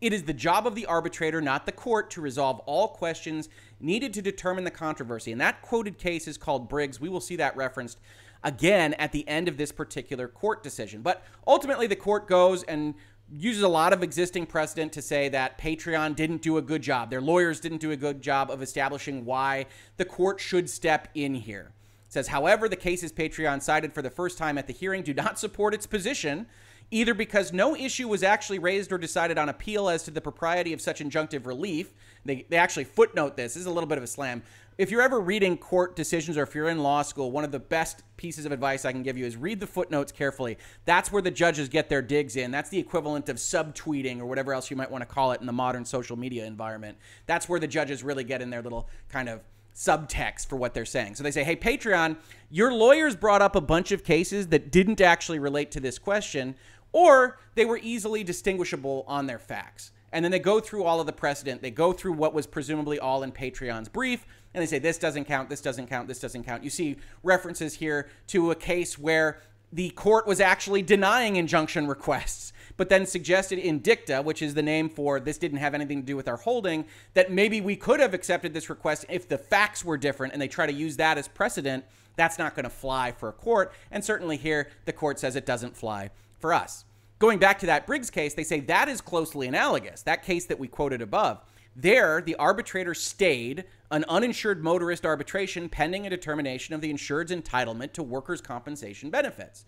It 0.00 0.12
is 0.12 0.24
the 0.24 0.34
job 0.34 0.66
of 0.66 0.74
the 0.74 0.86
arbitrator, 0.86 1.40
not 1.40 1.66
the 1.66 1.72
court, 1.72 2.10
to 2.10 2.20
resolve 2.20 2.58
all 2.66 2.88
questions 2.88 3.48
needed 3.84 4.14
to 4.14 4.22
determine 4.22 4.64
the 4.64 4.70
controversy. 4.70 5.30
And 5.30 5.40
that 5.40 5.62
quoted 5.62 5.98
case 5.98 6.26
is 6.26 6.38
called 6.38 6.68
Briggs. 6.68 7.00
We 7.00 7.08
will 7.08 7.20
see 7.20 7.36
that 7.36 7.56
referenced 7.56 8.00
again 8.42 8.94
at 8.94 9.12
the 9.12 9.26
end 9.28 9.48
of 9.48 9.56
this 9.56 9.72
particular 9.72 10.26
court 10.26 10.62
decision. 10.62 11.02
But 11.02 11.22
ultimately, 11.46 11.86
the 11.86 11.96
court 11.96 12.26
goes 12.28 12.62
and 12.62 12.94
uses 13.30 13.62
a 13.62 13.68
lot 13.68 13.92
of 13.92 14.02
existing 14.02 14.46
precedent 14.46 14.92
to 14.92 15.02
say 15.02 15.28
that 15.28 15.58
Patreon 15.58 16.16
didn't 16.16 16.42
do 16.42 16.56
a 16.56 16.62
good 16.62 16.82
job. 16.82 17.10
Their 17.10 17.20
lawyers 17.20 17.60
didn't 17.60 17.78
do 17.78 17.90
a 17.90 17.96
good 17.96 18.22
job 18.22 18.50
of 18.50 18.62
establishing 18.62 19.24
why 19.24 19.66
the 19.96 20.04
court 20.04 20.40
should 20.40 20.68
step 20.68 21.08
in 21.14 21.34
here. 21.34 21.73
Says, 22.14 22.28
however, 22.28 22.68
the 22.68 22.76
cases 22.76 23.10
Patreon 23.10 23.60
cited 23.60 23.92
for 23.92 24.00
the 24.00 24.08
first 24.08 24.38
time 24.38 24.56
at 24.56 24.68
the 24.68 24.72
hearing 24.72 25.02
do 25.02 25.12
not 25.12 25.36
support 25.36 25.74
its 25.74 25.84
position 25.84 26.46
either 26.92 27.12
because 27.12 27.52
no 27.52 27.74
issue 27.74 28.06
was 28.06 28.22
actually 28.22 28.60
raised 28.60 28.92
or 28.92 28.98
decided 28.98 29.36
on 29.36 29.48
appeal 29.48 29.88
as 29.88 30.04
to 30.04 30.12
the 30.12 30.20
propriety 30.20 30.72
of 30.72 30.80
such 30.80 31.00
injunctive 31.00 31.44
relief. 31.44 31.92
They, 32.24 32.46
they 32.48 32.56
actually 32.56 32.84
footnote 32.84 33.36
this. 33.36 33.54
This 33.54 33.62
is 33.62 33.66
a 33.66 33.70
little 33.72 33.88
bit 33.88 33.98
of 33.98 34.04
a 34.04 34.06
slam. 34.06 34.44
If 34.78 34.92
you're 34.92 35.02
ever 35.02 35.18
reading 35.20 35.56
court 35.56 35.96
decisions 35.96 36.38
or 36.38 36.44
if 36.44 36.54
you're 36.54 36.68
in 36.68 36.84
law 36.84 37.02
school, 37.02 37.32
one 37.32 37.42
of 37.42 37.50
the 37.50 37.58
best 37.58 38.04
pieces 38.16 38.46
of 38.46 38.52
advice 38.52 38.84
I 38.84 38.92
can 38.92 39.02
give 39.02 39.18
you 39.18 39.26
is 39.26 39.36
read 39.36 39.58
the 39.58 39.66
footnotes 39.66 40.12
carefully. 40.12 40.56
That's 40.84 41.10
where 41.10 41.22
the 41.22 41.32
judges 41.32 41.68
get 41.68 41.88
their 41.88 42.02
digs 42.02 42.36
in. 42.36 42.52
That's 42.52 42.70
the 42.70 42.78
equivalent 42.78 43.28
of 43.28 43.38
subtweeting 43.38 44.20
or 44.20 44.26
whatever 44.26 44.52
else 44.52 44.70
you 44.70 44.76
might 44.76 44.90
want 44.92 45.02
to 45.02 45.06
call 45.06 45.32
it 45.32 45.40
in 45.40 45.46
the 45.46 45.52
modern 45.52 45.84
social 45.84 46.16
media 46.16 46.44
environment. 46.44 46.96
That's 47.26 47.48
where 47.48 47.58
the 47.58 47.66
judges 47.66 48.04
really 48.04 48.22
get 48.22 48.40
in 48.40 48.50
their 48.50 48.62
little 48.62 48.88
kind 49.08 49.28
of 49.28 49.40
subtext 49.74 50.46
for 50.46 50.56
what 50.56 50.74
they're 50.74 50.84
saying. 50.84 51.16
So 51.16 51.22
they 51.22 51.30
say, 51.30 51.44
hey, 51.44 51.56
Patreon, 51.56 52.16
your 52.50 52.72
lawyers 52.72 53.16
brought 53.16 53.42
up 53.42 53.56
a 53.56 53.60
bunch 53.60 53.90
of 53.90 54.04
cases 54.04 54.48
that 54.48 54.70
didn't 54.70 55.00
actually 55.00 55.38
relate 55.38 55.70
to 55.72 55.80
this 55.80 55.98
question 55.98 56.54
or 56.94 57.38
they 57.56 57.64
were 57.64 57.80
easily 57.82 58.22
distinguishable 58.22 59.04
on 59.08 59.26
their 59.26 59.38
facts. 59.38 59.90
And 60.12 60.24
then 60.24 60.30
they 60.30 60.38
go 60.38 60.60
through 60.60 60.84
all 60.84 61.00
of 61.00 61.06
the 61.06 61.12
precedent. 61.12 61.60
They 61.60 61.72
go 61.72 61.92
through 61.92 62.12
what 62.12 62.32
was 62.32 62.46
presumably 62.46 63.00
all 63.00 63.24
in 63.24 63.32
Patreon's 63.32 63.88
brief, 63.88 64.24
and 64.54 64.62
they 64.62 64.66
say, 64.66 64.78
this 64.78 64.96
doesn't 64.96 65.24
count, 65.24 65.50
this 65.50 65.60
doesn't 65.60 65.88
count, 65.88 66.06
this 66.06 66.20
doesn't 66.20 66.44
count. 66.44 66.62
You 66.62 66.70
see 66.70 66.96
references 67.24 67.74
here 67.74 68.08
to 68.28 68.52
a 68.52 68.54
case 68.54 68.96
where 68.96 69.40
the 69.72 69.90
court 69.90 70.28
was 70.28 70.38
actually 70.38 70.82
denying 70.82 71.34
injunction 71.34 71.88
requests, 71.88 72.43
but 72.76 72.88
then 72.88 73.06
suggested 73.06 73.58
in 73.58 73.78
dicta, 73.80 74.22
which 74.22 74.42
is 74.42 74.54
the 74.54 74.62
name 74.62 74.88
for 74.88 75.20
this 75.20 75.38
didn't 75.38 75.58
have 75.58 75.74
anything 75.74 76.00
to 76.00 76.06
do 76.06 76.16
with 76.16 76.28
our 76.28 76.36
holding, 76.36 76.84
that 77.14 77.30
maybe 77.30 77.60
we 77.60 77.76
could 77.76 78.00
have 78.00 78.14
accepted 78.14 78.52
this 78.52 78.70
request 78.70 79.04
if 79.08 79.28
the 79.28 79.38
facts 79.38 79.84
were 79.84 79.96
different, 79.96 80.32
and 80.32 80.42
they 80.42 80.48
try 80.48 80.66
to 80.66 80.72
use 80.72 80.96
that 80.96 81.18
as 81.18 81.28
precedent. 81.28 81.84
That's 82.16 82.38
not 82.38 82.54
going 82.54 82.64
to 82.64 82.70
fly 82.70 83.12
for 83.12 83.28
a 83.28 83.32
court. 83.32 83.72
And 83.90 84.04
certainly 84.04 84.36
here, 84.36 84.68
the 84.84 84.92
court 84.92 85.18
says 85.18 85.36
it 85.36 85.46
doesn't 85.46 85.76
fly 85.76 86.10
for 86.38 86.52
us. 86.52 86.84
Going 87.18 87.38
back 87.38 87.58
to 87.60 87.66
that 87.66 87.86
Briggs 87.86 88.10
case, 88.10 88.34
they 88.34 88.44
say 88.44 88.60
that 88.60 88.88
is 88.88 89.00
closely 89.00 89.46
analogous. 89.46 90.02
That 90.02 90.22
case 90.22 90.46
that 90.46 90.58
we 90.58 90.68
quoted 90.68 91.00
above. 91.00 91.40
There, 91.76 92.20
the 92.20 92.36
arbitrator 92.36 92.94
stayed 92.94 93.64
an 93.90 94.04
uninsured 94.08 94.62
motorist 94.62 95.04
arbitration 95.04 95.68
pending 95.68 96.06
a 96.06 96.10
determination 96.10 96.74
of 96.74 96.80
the 96.80 96.90
insured's 96.90 97.32
entitlement 97.32 97.92
to 97.94 98.02
workers' 98.02 98.40
compensation 98.40 99.10
benefits. 99.10 99.64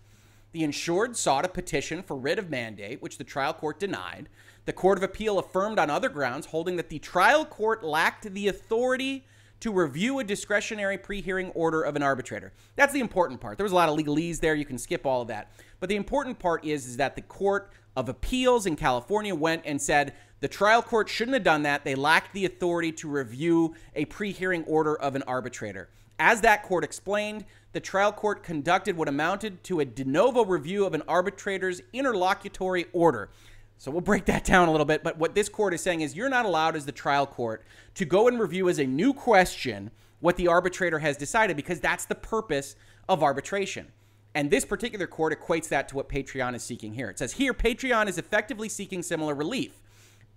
The 0.51 0.63
insured 0.63 1.17
sought 1.17 1.45
a 1.45 1.49
petition 1.49 2.01
for 2.01 2.15
writ 2.17 2.39
of 2.39 2.49
mandate, 2.49 3.01
which 3.01 3.17
the 3.17 3.23
trial 3.23 3.53
court 3.53 3.79
denied. 3.79 4.29
The 4.65 4.73
Court 4.73 4.97
of 4.97 5.03
Appeal 5.03 5.39
affirmed 5.39 5.79
on 5.79 5.89
other 5.89 6.09
grounds, 6.09 6.47
holding 6.47 6.75
that 6.77 6.89
the 6.89 6.99
trial 6.99 7.45
court 7.45 7.83
lacked 7.83 8.33
the 8.33 8.47
authority 8.47 9.25
to 9.59 9.71
review 9.71 10.19
a 10.19 10.23
discretionary 10.23 10.97
pre 10.97 11.21
hearing 11.21 11.49
order 11.51 11.81
of 11.81 11.95
an 11.95 12.03
arbitrator. 12.03 12.53
That's 12.75 12.93
the 12.93 12.99
important 12.99 13.41
part. 13.41 13.57
There 13.57 13.65
was 13.65 13.71
a 13.71 13.75
lot 13.75 13.89
of 13.89 13.97
legalese 13.97 14.39
there. 14.39 14.55
You 14.55 14.65
can 14.65 14.77
skip 14.77 15.05
all 15.05 15.21
of 15.21 15.27
that. 15.29 15.51
But 15.79 15.89
the 15.89 15.95
important 15.95 16.39
part 16.39 16.65
is, 16.65 16.85
is 16.85 16.97
that 16.97 17.15
the 17.15 17.21
Court 17.21 17.71
of 17.95 18.09
Appeals 18.09 18.65
in 18.65 18.75
California 18.75 19.33
went 19.33 19.63
and 19.65 19.81
said 19.81 20.13
the 20.39 20.47
trial 20.47 20.83
court 20.83 21.09
shouldn't 21.09 21.33
have 21.33 21.43
done 21.43 21.63
that. 21.63 21.83
They 21.83 21.95
lacked 21.95 22.33
the 22.33 22.45
authority 22.45 22.91
to 22.93 23.09
review 23.09 23.73
a 23.95 24.05
pre 24.05 24.31
hearing 24.31 24.63
order 24.65 24.95
of 24.95 25.15
an 25.15 25.23
arbitrator. 25.23 25.89
As 26.19 26.41
that 26.41 26.63
court 26.63 26.83
explained, 26.83 27.45
the 27.73 27.79
trial 27.79 28.11
court 28.11 28.43
conducted 28.43 28.97
what 28.97 29.07
amounted 29.07 29.63
to 29.65 29.79
a 29.79 29.85
de 29.85 30.03
novo 30.03 30.43
review 30.43 30.85
of 30.85 30.93
an 30.93 31.03
arbitrator's 31.07 31.81
interlocutory 31.93 32.85
order. 32.91 33.29
So 33.77 33.91
we'll 33.91 34.01
break 34.01 34.25
that 34.25 34.43
down 34.43 34.67
a 34.67 34.71
little 34.71 34.85
bit. 34.85 35.03
But 35.03 35.19
what 35.19 35.35
this 35.35 35.49
court 35.49 35.73
is 35.73 35.81
saying 35.81 36.01
is 36.01 36.15
you're 36.15 36.29
not 36.29 36.45
allowed 36.45 36.75
as 36.75 36.85
the 36.85 36.91
trial 36.91 37.27
court 37.27 37.63
to 37.95 38.05
go 38.05 38.27
and 38.27 38.39
review 38.39 38.69
as 38.69 38.79
a 38.79 38.85
new 38.85 39.13
question 39.13 39.91
what 40.19 40.35
the 40.37 40.47
arbitrator 40.47 40.99
has 40.99 41.15
decided 41.15 41.55
because 41.55 41.79
that's 41.79 42.05
the 42.05 42.15
purpose 42.15 42.75
of 43.07 43.21
arbitration. 43.21 43.91
And 44.33 44.49
this 44.49 44.65
particular 44.65 45.05
court 45.05 45.39
equates 45.39 45.67
that 45.69 45.87
to 45.89 45.95
what 45.95 46.09
Patreon 46.09 46.55
is 46.55 46.63
seeking 46.63 46.93
here. 46.93 47.09
It 47.09 47.19
says 47.19 47.33
here 47.33 47.53
Patreon 47.53 48.07
is 48.07 48.17
effectively 48.17 48.69
seeking 48.69 49.03
similar 49.03 49.35
relief. 49.35 49.73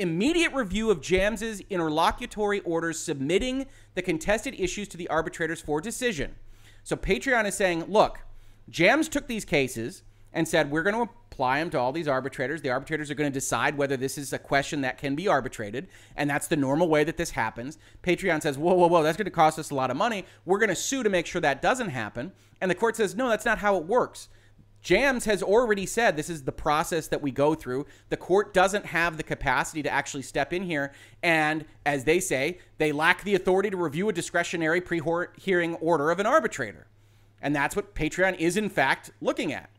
Immediate 0.01 0.55
review 0.55 0.91
of 0.91 1.03
JAMS's 1.03 1.61
interlocutory 1.69 2.61
orders 2.61 2.99
submitting 2.99 3.67
the 3.95 4.01
contested 4.01 4.59
issues 4.59 4.89
to 4.89 4.97
the 4.97 5.07
arbitrators 5.09 5.61
for 5.61 5.79
decision. 5.79 6.37
So 6.85 6.97
Patreon 6.97 7.47
is 7.47 7.55
saying, 7.55 7.85
look, 7.85 8.21
JAMS 8.71 9.11
took 9.11 9.27
these 9.27 9.45
cases 9.45 10.03
and 10.33 10.49
said, 10.49 10.71
we're 10.71 10.85
going 10.85 10.95
to 10.95 11.03
apply 11.03 11.59
them 11.59 11.69
to 11.71 11.79
all 11.79 11.93
these 11.93 12.09
arbitrators. 12.09 12.63
The 12.63 12.71
arbitrators 12.71 13.11
are 13.11 13.15
going 13.15 13.31
to 13.31 13.35
decide 13.35 13.77
whether 13.77 13.99
this 13.99 14.17
is 14.17 14.33
a 14.33 14.39
question 14.39 14.81
that 14.81 14.97
can 14.97 15.15
be 15.15 15.29
arbitrated. 15.29 15.89
And 16.17 16.31
that's 16.31 16.47
the 16.47 16.57
normal 16.57 16.89
way 16.89 17.05
that 17.05 17.19
this 17.19 17.33
happens. 17.33 17.77
Patreon 18.03 18.41
says, 18.41 18.57
whoa, 18.57 18.73
whoa, 18.73 18.87
whoa, 18.87 19.03
that's 19.03 19.19
going 19.19 19.27
to 19.27 19.31
cost 19.31 19.59
us 19.59 19.71
a 19.71 19.75
lot 19.75 19.91
of 19.91 19.99
money. 19.99 20.25
We're 20.47 20.61
going 20.61 20.71
to 20.71 20.75
sue 20.75 21.03
to 21.03 21.11
make 21.11 21.27
sure 21.27 21.43
that 21.43 21.61
doesn't 21.61 21.91
happen. 21.91 22.33
And 22.63 22.71
the 22.71 22.75
court 22.75 22.97
says, 22.97 23.15
no, 23.15 23.29
that's 23.29 23.45
not 23.45 23.59
how 23.59 23.77
it 23.77 23.85
works. 23.85 24.31
JAMS 24.83 25.27
has 25.27 25.43
already 25.43 25.85
said 25.85 26.17
this 26.17 26.31
is 26.31 26.45
the 26.45 26.53
process 26.53 27.09
that 27.09 27.21
we 27.21 27.31
go 27.31 27.55
through. 27.55 27.87
The 28.09 28.17
court 28.17 28.55
doesn't 28.55 28.87
have 28.87 29.17
the 29.17 29.23
capacity 29.23 29.83
to 29.83 29.91
actually 29.91 30.23
step 30.23 30.53
in 30.53 30.63
here. 30.63 30.93
And 31.23 31.67
as 31.85 32.05
they 32.05 32.19
say, 32.21 32.59
they 32.79 32.93
lack 32.93 33.23
the 33.23 33.35
authority 33.35 33.71
to 33.71 33.77
review 33.77 34.09
a 34.09 34.13
discretionary 34.13 34.81
pre 34.81 35.01
hearing 35.39 35.75
order 35.77 36.11
of 36.11 36.19
an 36.19 36.27
arbitrator. 36.27 36.87
And 37.43 37.55
that's 37.55 37.77
what 37.77 37.95
Patreon 37.95 38.39
is, 38.39 38.57
in 38.57 38.69
fact, 38.69 39.11
looking 39.21 39.53
at. 39.53 39.71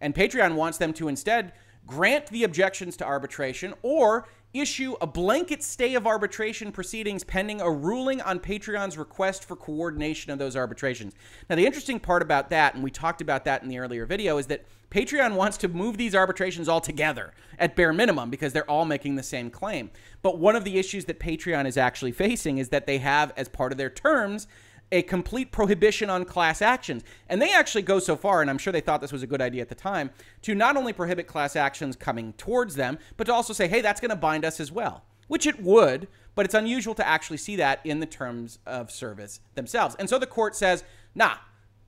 And 0.00 0.14
Patreon 0.14 0.54
wants 0.54 0.78
them 0.78 0.92
to 0.94 1.08
instead 1.08 1.52
grant 1.86 2.26
the 2.28 2.44
objections 2.44 2.96
to 2.98 3.04
arbitration 3.04 3.74
or 3.82 4.26
issue 4.52 4.96
a 5.00 5.06
blanket 5.06 5.62
stay 5.62 5.94
of 5.94 6.06
arbitration 6.06 6.72
proceedings 6.72 7.22
pending 7.22 7.60
a 7.60 7.70
ruling 7.70 8.20
on 8.22 8.40
Patreon's 8.40 8.98
request 8.98 9.44
for 9.44 9.54
coordination 9.54 10.32
of 10.32 10.38
those 10.38 10.56
arbitrations. 10.56 11.14
Now, 11.48 11.56
the 11.56 11.66
interesting 11.66 12.00
part 12.00 12.22
about 12.22 12.50
that, 12.50 12.74
and 12.74 12.82
we 12.82 12.90
talked 12.90 13.20
about 13.20 13.44
that 13.44 13.62
in 13.62 13.68
the 13.68 13.78
earlier 13.78 14.06
video, 14.06 14.38
is 14.38 14.46
that 14.48 14.66
Patreon 14.90 15.36
wants 15.36 15.56
to 15.58 15.68
move 15.68 15.98
these 15.98 16.16
arbitrations 16.16 16.68
all 16.68 16.80
together 16.80 17.32
at 17.60 17.76
bare 17.76 17.92
minimum 17.92 18.28
because 18.28 18.52
they're 18.52 18.68
all 18.68 18.84
making 18.84 19.14
the 19.14 19.22
same 19.22 19.48
claim. 19.48 19.90
But 20.20 20.38
one 20.38 20.56
of 20.56 20.64
the 20.64 20.78
issues 20.78 21.04
that 21.04 21.20
Patreon 21.20 21.66
is 21.66 21.76
actually 21.76 22.12
facing 22.12 22.58
is 22.58 22.70
that 22.70 22.86
they 22.86 22.98
have, 22.98 23.32
as 23.36 23.48
part 23.48 23.70
of 23.70 23.78
their 23.78 23.90
terms, 23.90 24.48
a 24.92 25.02
complete 25.02 25.52
prohibition 25.52 26.10
on 26.10 26.24
class 26.24 26.60
actions. 26.60 27.04
And 27.28 27.40
they 27.40 27.52
actually 27.52 27.82
go 27.82 27.98
so 27.98 28.16
far, 28.16 28.40
and 28.40 28.50
I'm 28.50 28.58
sure 28.58 28.72
they 28.72 28.80
thought 28.80 29.00
this 29.00 29.12
was 29.12 29.22
a 29.22 29.26
good 29.26 29.40
idea 29.40 29.62
at 29.62 29.68
the 29.68 29.74
time, 29.74 30.10
to 30.42 30.54
not 30.54 30.76
only 30.76 30.92
prohibit 30.92 31.26
class 31.26 31.56
actions 31.56 31.96
coming 31.96 32.32
towards 32.34 32.74
them, 32.74 32.98
but 33.16 33.24
to 33.24 33.32
also 33.32 33.52
say, 33.52 33.68
hey, 33.68 33.80
that's 33.80 34.00
going 34.00 34.10
to 34.10 34.16
bind 34.16 34.44
us 34.44 34.60
as 34.60 34.72
well, 34.72 35.04
which 35.28 35.46
it 35.46 35.62
would, 35.62 36.08
but 36.34 36.44
it's 36.44 36.54
unusual 36.54 36.94
to 36.94 37.06
actually 37.06 37.36
see 37.36 37.56
that 37.56 37.80
in 37.84 38.00
the 38.00 38.06
terms 38.06 38.58
of 38.66 38.90
service 38.90 39.40
themselves. 39.54 39.94
And 39.98 40.08
so 40.08 40.18
the 40.18 40.26
court 40.26 40.56
says, 40.56 40.84
nah, 41.14 41.36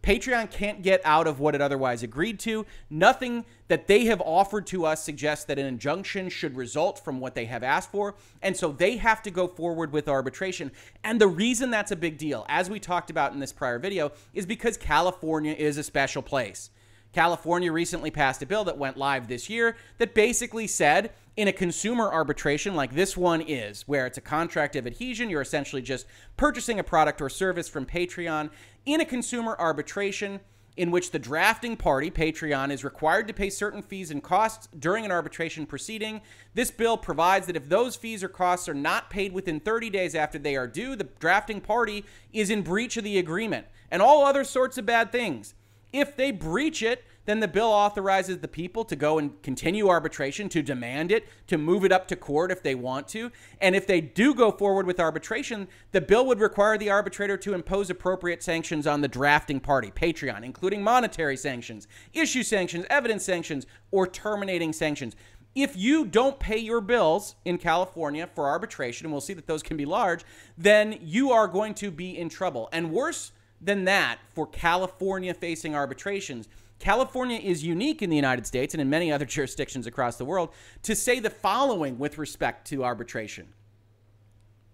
Patreon 0.03 0.51
can't 0.51 0.83
get 0.83 1.01
out 1.05 1.27
of 1.27 1.39
what 1.39 1.55
it 1.55 1.61
otherwise 1.61 2.03
agreed 2.03 2.41
to. 2.41 2.67
Nothing 2.91 3.45
that 3.69 3.87
they 3.87 4.07
have 4.07 4.21
offered 4.21 4.67
to 4.69 4.85
us 4.85 5.03
suggests 5.03 5.45
that 5.45 5.59
an 5.59 5.67
injunction 5.67 6.29
should 6.29 6.57
result 6.57 6.99
from 7.05 7.21
what 7.21 7.35
they 7.35 7.45
have 7.45 7.63
asked 7.63 7.91
for. 7.91 8.17
And 8.43 8.57
so 8.57 8.73
they 8.73 8.97
have 8.97 9.23
to 9.23 9.31
go 9.31 9.47
forward 9.47 9.93
with 9.93 10.09
arbitration. 10.09 10.73
And 11.05 11.21
the 11.21 11.29
reason 11.29 11.71
that's 11.71 11.93
a 11.93 11.97
big 11.97 12.19
deal, 12.19 12.45
as 12.49 12.69
we 12.69 12.81
talked 12.81 13.11
about 13.11 13.33
in 13.33 13.39
this 13.39 13.53
prior 13.53 13.79
video, 13.79 14.13
is 14.35 14.45
because 14.45 14.77
California 14.77 15.53
is 15.53 15.79
a 15.79 15.83
special 15.83 16.23
place. 16.23 16.71
California 17.13 17.71
recently 17.71 18.11
passed 18.11 18.43
a 18.43 18.47
bill 18.47 18.65
that 18.65 18.79
went 18.79 18.97
live 18.97 19.29
this 19.29 19.51
year 19.51 19.77
that 19.99 20.15
basically 20.15 20.67
said 20.67 21.13
in 21.37 21.49
a 21.49 21.53
consumer 21.53 22.11
arbitration 22.13 22.75
like 22.75 22.95
this 22.95 23.17
one 23.17 23.41
is, 23.41 23.83
where 23.89 24.07
it's 24.07 24.19
a 24.19 24.23
contract 24.23 24.77
of 24.77 24.87
adhesion, 24.87 25.31
you're 25.31 25.41
essentially 25.41 25.83
just 25.83 26.07
purchasing 26.37 26.79
a 26.79 26.85
product 26.85 27.21
or 27.21 27.29
service 27.29 27.69
from 27.69 27.87
Patreon. 27.87 28.51
In 28.85 29.01
a 29.01 29.05
consumer 29.05 29.57
arbitration, 29.59 30.41
in 30.77 30.91
which 30.91 31.11
the 31.11 31.19
drafting 31.19 31.77
party, 31.77 32.11
Patreon, 32.11 32.71
is 32.71 32.85
required 32.85 33.29
to 33.29 33.35
pay 33.35 33.51
certain 33.51 33.83
fees 33.83 34.11
and 34.11 34.23
costs 34.23 34.69
during 34.79 35.05
an 35.05 35.13
arbitration 35.13 35.67
proceeding. 35.67 36.23
This 36.55 36.71
bill 36.71 36.97
provides 36.97 37.47
that 37.47 37.57
if 37.57 37.69
those 37.69 37.95
fees 37.95 38.25
or 38.25 38.29
costs 38.29 38.69
are 38.69 38.75
not 38.75 39.11
paid 39.11 39.33
within 39.33 39.61
30 39.61 39.91
days 39.91 40.15
after 40.15 40.39
they 40.39 40.57
are 40.57 40.67
due, 40.67 40.97
the 40.97 41.09
drafting 41.19 41.61
party 41.61 42.05
is 42.33 42.49
in 42.49 42.63
breach 42.63 42.97
of 42.97 43.05
the 43.05 43.19
agreement 43.19 43.67
and 43.91 44.01
all 44.01 44.25
other 44.25 44.45
sorts 44.45 44.79
of 44.79 44.87
bad 44.87 45.13
things. 45.13 45.55
If 45.93 46.17
they 46.17 46.31
breach 46.31 46.83
it, 46.83 47.05
then 47.25 47.41
the 47.41 47.49
bill 47.49 47.69
authorizes 47.69 48.39
the 48.39 48.49
people 48.49 48.85
to 48.85 48.97
go 48.97 49.19
and 49.19 49.41
continue 49.43 49.89
arbitration, 49.89 50.49
to 50.49 50.63
demand 50.63 51.13
it, 51.13 51.29
to 51.47 51.57
move 51.57 51.85
it 51.85 51.93
up 51.93 52.09
to 52.09 52.17
court 52.17 52.51
if 52.51 52.63
they 52.63 52.75
want 52.75 53.07
to. 53.09 53.31
And 53.61 53.77
if 53.77 53.87
they 53.87 54.01
do 54.01 54.35
go 54.35 54.51
forward 54.51 54.87
with 54.87 54.99
arbitration, 54.99 55.69
the 55.93 56.01
bill 56.01 56.27
would 56.27 56.41
require 56.41 56.77
the 56.77 56.91
arbitrator 56.91 57.37
to 57.37 57.55
impose 57.55 57.91
appropriate 57.91 58.43
sanctions 58.43 58.87
on 58.87 59.03
the 59.03 59.09
drafting 59.09 59.61
party, 59.61 59.93
Patreon, 59.93 60.43
including 60.43 60.83
monetary 60.83 61.37
sanctions, 61.37 61.87
issue 62.13 62.43
sanctions, 62.43 62.87
evidence 62.91 63.25
sanctions, 63.25 63.67
or 63.93 64.07
terminating 64.07 64.73
sanctions. 64.73 65.15
If 65.55 65.77
you 65.77 66.07
don't 66.07 66.41
pay 66.41 66.57
your 66.57 66.81
bills 66.81 67.37
in 67.45 67.59
California 67.59 68.29
for 68.35 68.49
arbitration, 68.49 69.05
and 69.07 69.13
we'll 69.13 69.21
see 69.21 69.35
that 69.35 69.47
those 69.47 69.63
can 69.63 69.77
be 69.77 69.85
large, 69.85 70.25
then 70.57 70.99
you 71.03 71.31
are 71.31 71.47
going 71.47 71.75
to 71.75 71.91
be 71.91 72.19
in 72.19 72.31
trouble. 72.31 72.71
And 72.73 72.91
worse 72.91 73.33
than 73.63 73.85
that, 73.85 74.19
for 74.35 74.47
California 74.47 75.33
facing 75.33 75.75
arbitrations, 75.75 76.49
California 76.79 77.39
is 77.39 77.63
unique 77.63 78.03
in 78.03 78.11
the 78.11 78.17
United 78.17 78.47
States 78.47 78.75
and 78.75 78.81
in 78.81 78.91
many 78.91 79.13
other 79.13 79.25
jurisdictions 79.37 79.87
across 79.87 80.17
the 80.17 80.25
world 80.25 80.51
to 80.83 80.97
say 80.97 81.21
the 81.21 81.31
following 81.31 81.99
with 81.99 82.19
respect 82.19 82.67
to 82.69 82.85
arbitration. 82.85 83.49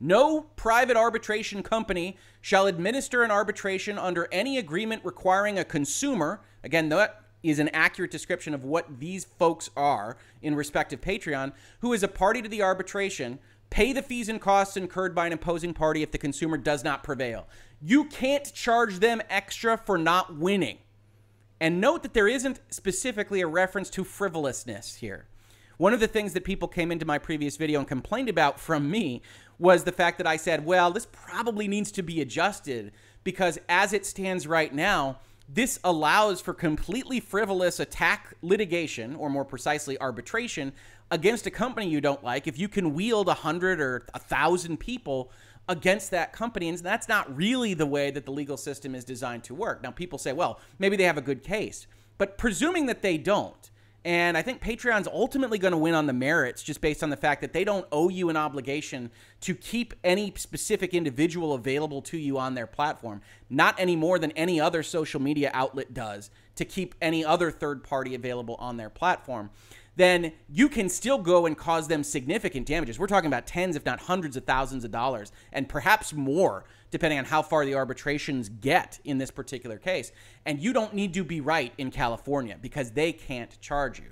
No 0.01 0.43
private 0.57 0.97
arbitration 0.97 1.63
company 1.63 2.17
shall 2.41 2.67
administer 2.67 3.25
an 3.25 3.31
arbitration 3.31 3.99
under 3.99 4.29
any 4.31 4.57
agreement 4.57 5.05
requiring 5.05 5.59
a 5.59 5.65
consumer, 5.65 6.41
again, 6.63 6.89
that 6.91 7.23
is 7.43 7.59
an 7.59 7.69
accurate 7.71 8.11
description 8.11 8.55
of 8.55 8.65
what 8.65 9.01
these 9.01 9.25
folks 9.25 9.71
are 9.77 10.17
in 10.43 10.55
respect 10.55 10.93
of 10.93 11.01
Patreon, 11.01 11.53
who 11.81 11.93
is 11.93 12.03
a 12.03 12.09
party 12.09 12.43
to 12.43 12.49
the 12.49 12.63
arbitration, 12.63 13.39
pay 13.71 13.93
the 13.93 14.03
fees 14.03 14.29
and 14.29 14.41
costs 14.41 14.77
incurred 14.77 15.15
by 15.15 15.27
an 15.27 15.33
opposing 15.33 15.75
party 15.75 16.03
if 16.03 16.11
the 16.11 16.19
consumer 16.19 16.57
does 16.57 16.85
not 16.85 17.03
prevail. 17.03 17.47
You 17.81 18.05
can't 18.05 18.53
charge 18.55 18.99
them 18.99 19.23
extra 19.29 19.77
for 19.77 19.99
not 19.99 20.37
winning. 20.37 20.79
And 21.61 21.81
note 21.81 22.03
that 22.03 22.15
there 22.15 22.29
isn't 22.29 22.61
specifically 22.71 23.41
a 23.41 23.47
reference 23.47 23.91
to 23.91 24.05
frivolousness 24.05 24.97
here. 24.97 25.27
One 25.77 25.93
of 25.93 26.01
the 26.01 26.09
things 26.09 26.33
that 26.33 26.45
people 26.45 26.69
came 26.69 26.91
into 26.91 27.07
my 27.07 27.19
previous 27.19 27.57
video 27.57 27.79
and 27.79 27.89
complained 27.89 28.29
about 28.29 28.59
from 28.59 28.91
me 28.91 29.23
was 29.59 29.85
the 29.85 29.93
fact 29.93 30.19
that 30.19 30.27
I 30.27 30.37
said, 30.37 30.65
well, 30.65 30.91
this 30.91 31.07
probably 31.07 31.69
needs 31.69 31.93
to 31.93 32.03
be 32.03 32.21
adjusted 32.21 32.93
because 33.25 33.59
as 33.69 33.93
it 33.93 34.07
stands 34.07 34.47
right 34.47 34.73
now, 34.73 35.19
this 35.49 35.81
allows 35.83 36.41
for 36.41 36.53
completely 36.53 37.21
frivolous 37.21 37.81
attack 37.81 38.35
litigation, 38.43 39.17
or 39.17 39.31
more 39.31 39.45
precisely, 39.45 39.99
arbitration 39.99 40.73
against 41.11 41.47
a 41.47 41.51
company 41.51 41.89
you 41.89 42.03
don't 42.03 42.23
like 42.23 42.47
if 42.47 42.59
you 42.59 42.69
can 42.69 42.93
wield 42.93 43.29
a 43.29 43.35
hundred 43.35 43.81
or 43.81 44.07
a 44.13 44.19
thousand 44.19 44.79
people 44.79 45.31
against 45.69 46.11
that 46.11 46.33
company. 46.33 46.69
And 46.69 46.79
that's 46.79 47.09
not 47.09 47.35
really 47.35 47.73
the 47.73 47.87
way 47.87 48.11
that 48.11 48.27
the 48.27 48.31
legal 48.31 48.57
system 48.57 48.95
is 48.95 49.05
designed 49.05 49.45
to 49.45 49.55
work. 49.55 49.83
Now, 49.83 49.91
people 49.91 50.19
say, 50.19 50.33
well, 50.33 50.61
maybe 50.79 50.97
they 50.97 51.05
have 51.05 51.19
a 51.19 51.23
good 51.23 51.43
case. 51.43 51.87
But 52.19 52.37
presuming 52.37 52.87
that 52.87 53.01
they 53.01 53.17
don't, 53.17 53.71
and 54.09 54.39
I 54.39 54.43
think 54.43 54.63
Patreon's 54.63 55.07
ultimately 55.07 55.59
going 55.59 55.73
to 55.73 55.77
win 55.77 55.93
on 55.93 56.07
the 56.07 56.15
merits 56.15 56.63
just 56.63 56.81
based 56.81 57.03
on 57.03 57.11
the 57.11 57.17
fact 57.17 57.43
that 57.43 57.53
they 57.53 57.63
don't 57.63 57.87
owe 57.93 58.09
you 58.09 58.31
an 58.31 58.39
obligation 58.39 59.11
to 59.43 59.55
keep 59.55 59.93
any 60.03 60.33
specific 60.35 60.95
individual 60.95 61.53
available 61.53 62.01
to 62.01 62.17
you 62.17 62.39
on 62.39 62.55
their 62.55 62.67
platform, 62.67 63.21
not 63.51 63.75
any 63.79 63.97
more 63.97 64.19
than 64.19 64.31
any 64.31 64.59
other 64.59 64.83
social 64.83 65.21
media 65.21 65.51
outlet 65.53 65.93
does 65.93 66.31
to 66.57 66.65
keep 66.65 66.95
any 67.03 67.23
other 67.23 67.51
third 67.51 67.85
party 67.85 68.15
available 68.15 68.57
on 68.59 68.79
their 68.79 68.89
platform 68.89 69.51
then 69.97 70.31
you 70.49 70.69
can 70.69 70.89
still 70.89 71.19
go 71.19 71.45
and 71.45 71.59
cause 71.59 71.89
them 71.89 72.05
significant 72.05 72.69
damages. 72.69 73.01
We're 73.01 73.09
talking 73.09 73.27
about 73.27 73.49
tens, 73.49 73.75
if 73.75 73.85
not 73.85 73.99
hundreds 73.99 74.37
of 74.37 74.45
thousands 74.45 74.85
of 74.85 74.93
dollars, 74.93 75.33
and 75.53 75.69
perhaps 75.69 76.13
more, 76.13 76.65
depending 76.91 77.19
on 77.19 77.25
how 77.25 77.43
far 77.43 77.65
the 77.65 77.75
arbitrations 77.75 78.49
get 78.49 78.99
in 79.05 79.19
this 79.19 79.31
particular 79.31 79.79
case. 79.79 80.13
And 80.47 80.61
you 80.61 80.73
don't 80.73 80.95
need 80.95 81.15
to 81.15 81.25
be 81.25 81.41
right 81.41 81.73
in 81.79 81.91
California 81.91 82.57
because 82.61 82.93
they 82.93 83.13
can't 83.13 83.61
charge 83.61 83.99
you. 83.99 84.07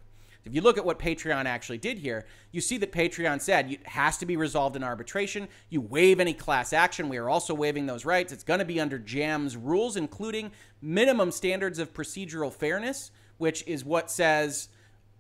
If 0.44 0.54
you 0.54 0.60
look 0.60 0.78
at 0.78 0.84
what 0.84 1.00
Patreon 1.00 1.46
actually 1.46 1.78
did 1.78 1.98
here, 1.98 2.24
you 2.52 2.60
see 2.60 2.78
that 2.78 2.92
Patreon 2.92 3.40
said 3.40 3.72
it 3.72 3.86
has 3.88 4.16
to 4.18 4.26
be 4.26 4.36
resolved 4.36 4.76
in 4.76 4.84
arbitration. 4.84 5.48
You 5.70 5.80
waive 5.80 6.20
any 6.20 6.34
class 6.34 6.72
action. 6.72 7.08
We 7.08 7.16
are 7.16 7.28
also 7.28 7.52
waiving 7.52 7.86
those 7.86 8.04
rights. 8.04 8.32
It's 8.32 8.44
going 8.44 8.60
to 8.60 8.64
be 8.64 8.78
under 8.78 8.96
JAM's 8.98 9.56
rules, 9.56 9.96
including 9.96 10.52
minimum 10.80 11.32
standards 11.32 11.80
of 11.80 11.92
procedural 11.92 12.52
fairness, 12.52 13.10
which 13.38 13.64
is 13.66 13.84
what 13.84 14.08
says 14.08 14.68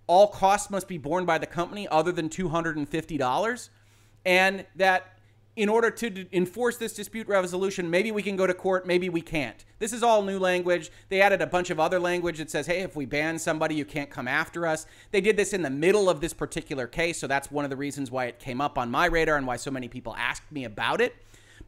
all 0.06 0.28
costs 0.28 0.70
must 0.70 0.86
be 0.86 0.98
borne 0.98 1.24
by 1.24 1.38
the 1.38 1.46
company 1.46 1.88
other 1.88 2.12
than 2.12 2.28
$250 2.28 3.68
and 4.26 4.66
that 4.74 5.15
in 5.56 5.70
order 5.70 5.90
to 5.90 6.26
enforce 6.36 6.76
this 6.76 6.92
dispute 6.92 7.26
resolution, 7.26 7.90
maybe 7.90 8.12
we 8.12 8.22
can 8.22 8.36
go 8.36 8.46
to 8.46 8.52
court, 8.52 8.86
maybe 8.86 9.08
we 9.08 9.22
can't. 9.22 9.64
This 9.78 9.94
is 9.94 10.02
all 10.02 10.22
new 10.22 10.38
language. 10.38 10.90
They 11.08 11.22
added 11.22 11.40
a 11.40 11.46
bunch 11.46 11.70
of 11.70 11.80
other 11.80 11.98
language 11.98 12.38
that 12.38 12.50
says, 12.50 12.66
hey, 12.66 12.82
if 12.82 12.94
we 12.94 13.06
ban 13.06 13.38
somebody, 13.38 13.74
you 13.74 13.86
can't 13.86 14.10
come 14.10 14.28
after 14.28 14.66
us. 14.66 14.86
They 15.10 15.22
did 15.22 15.38
this 15.38 15.54
in 15.54 15.62
the 15.62 15.70
middle 15.70 16.10
of 16.10 16.20
this 16.20 16.34
particular 16.34 16.86
case, 16.86 17.18
so 17.18 17.26
that's 17.26 17.50
one 17.50 17.64
of 17.64 17.70
the 17.70 17.76
reasons 17.76 18.10
why 18.10 18.26
it 18.26 18.38
came 18.38 18.60
up 18.60 18.76
on 18.76 18.90
my 18.90 19.06
radar 19.06 19.36
and 19.36 19.46
why 19.46 19.56
so 19.56 19.70
many 19.70 19.88
people 19.88 20.14
asked 20.16 20.52
me 20.52 20.64
about 20.64 21.00
it. 21.00 21.16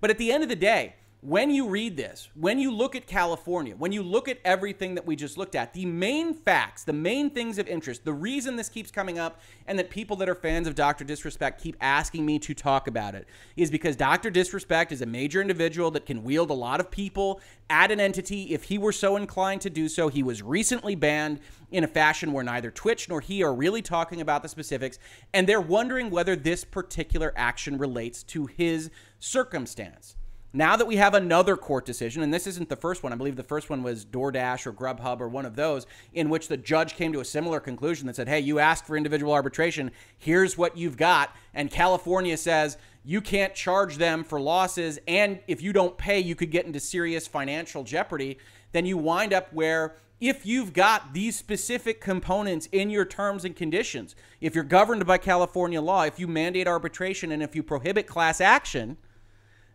But 0.00 0.10
at 0.10 0.18
the 0.18 0.32
end 0.32 0.42
of 0.42 0.50
the 0.50 0.56
day, 0.56 0.94
when 1.20 1.50
you 1.50 1.68
read 1.68 1.96
this, 1.96 2.28
when 2.34 2.60
you 2.60 2.70
look 2.70 2.94
at 2.94 3.08
California, 3.08 3.74
when 3.74 3.90
you 3.90 4.04
look 4.04 4.28
at 4.28 4.38
everything 4.44 4.94
that 4.94 5.04
we 5.04 5.16
just 5.16 5.36
looked 5.36 5.56
at, 5.56 5.72
the 5.72 5.84
main 5.84 6.32
facts, 6.32 6.84
the 6.84 6.92
main 6.92 7.28
things 7.28 7.58
of 7.58 7.66
interest, 7.66 8.04
the 8.04 8.12
reason 8.12 8.54
this 8.54 8.68
keeps 8.68 8.92
coming 8.92 9.18
up 9.18 9.40
and 9.66 9.76
that 9.76 9.90
people 9.90 10.14
that 10.14 10.28
are 10.28 10.34
fans 10.36 10.68
of 10.68 10.76
Dr. 10.76 11.02
Disrespect 11.02 11.60
keep 11.60 11.76
asking 11.80 12.24
me 12.24 12.38
to 12.38 12.54
talk 12.54 12.86
about 12.86 13.16
it 13.16 13.26
is 13.56 13.68
because 13.68 13.96
Dr. 13.96 14.30
Disrespect 14.30 14.92
is 14.92 15.02
a 15.02 15.06
major 15.06 15.40
individual 15.40 15.90
that 15.90 16.06
can 16.06 16.22
wield 16.22 16.50
a 16.50 16.54
lot 16.54 16.78
of 16.78 16.88
people 16.88 17.40
at 17.68 17.90
an 17.90 17.98
entity 17.98 18.54
if 18.54 18.64
he 18.64 18.78
were 18.78 18.92
so 18.92 19.16
inclined 19.16 19.60
to 19.62 19.70
do 19.70 19.88
so. 19.88 20.06
He 20.06 20.22
was 20.22 20.40
recently 20.40 20.94
banned 20.94 21.40
in 21.72 21.82
a 21.82 21.88
fashion 21.88 22.32
where 22.32 22.44
neither 22.44 22.70
Twitch 22.70 23.08
nor 23.08 23.20
he 23.20 23.42
are 23.42 23.52
really 23.52 23.82
talking 23.82 24.20
about 24.20 24.44
the 24.44 24.48
specifics, 24.48 25.00
and 25.34 25.48
they're 25.48 25.60
wondering 25.60 26.10
whether 26.10 26.36
this 26.36 26.62
particular 26.62 27.32
action 27.34 27.76
relates 27.76 28.22
to 28.22 28.46
his 28.46 28.88
circumstance. 29.18 30.14
Now 30.54 30.76
that 30.76 30.86
we 30.86 30.96
have 30.96 31.12
another 31.12 31.58
court 31.58 31.84
decision, 31.84 32.22
and 32.22 32.32
this 32.32 32.46
isn't 32.46 32.70
the 32.70 32.76
first 32.76 33.02
one, 33.02 33.12
I 33.12 33.16
believe 33.16 33.36
the 33.36 33.42
first 33.42 33.68
one 33.68 33.82
was 33.82 34.06
DoorDash 34.06 34.66
or 34.66 34.72
Grubhub 34.72 35.20
or 35.20 35.28
one 35.28 35.44
of 35.44 35.56
those, 35.56 35.86
in 36.14 36.30
which 36.30 36.48
the 36.48 36.56
judge 36.56 36.94
came 36.94 37.12
to 37.12 37.20
a 37.20 37.24
similar 37.24 37.60
conclusion 37.60 38.06
that 38.06 38.16
said, 38.16 38.28
hey, 38.28 38.40
you 38.40 38.58
asked 38.58 38.86
for 38.86 38.96
individual 38.96 39.34
arbitration, 39.34 39.90
here's 40.16 40.56
what 40.56 40.74
you've 40.74 40.96
got. 40.96 41.36
And 41.52 41.70
California 41.70 42.34
says 42.38 42.78
you 43.04 43.20
can't 43.20 43.54
charge 43.54 43.98
them 43.98 44.24
for 44.24 44.40
losses, 44.40 44.98
and 45.06 45.38
if 45.46 45.60
you 45.60 45.74
don't 45.74 45.98
pay, 45.98 46.18
you 46.18 46.34
could 46.34 46.50
get 46.50 46.64
into 46.64 46.80
serious 46.80 47.26
financial 47.26 47.84
jeopardy. 47.84 48.38
Then 48.72 48.86
you 48.86 48.96
wind 48.96 49.34
up 49.34 49.52
where 49.52 49.96
if 50.18 50.46
you've 50.46 50.72
got 50.72 51.12
these 51.12 51.36
specific 51.36 52.00
components 52.00 52.70
in 52.72 52.88
your 52.88 53.04
terms 53.04 53.44
and 53.44 53.54
conditions, 53.54 54.16
if 54.40 54.54
you're 54.54 54.64
governed 54.64 55.06
by 55.06 55.18
California 55.18 55.82
law, 55.82 56.04
if 56.04 56.18
you 56.18 56.26
mandate 56.26 56.66
arbitration, 56.66 57.32
and 57.32 57.42
if 57.42 57.54
you 57.54 57.62
prohibit 57.62 58.06
class 58.06 58.40
action, 58.40 58.96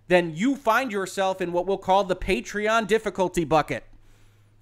then 0.07 0.35
you 0.35 0.55
find 0.55 0.91
yourself 0.91 1.41
in 1.41 1.51
what 1.51 1.65
we'll 1.65 1.77
call 1.77 2.03
the 2.03 2.15
Patreon 2.15 2.87
difficulty 2.87 3.45
bucket. 3.45 3.83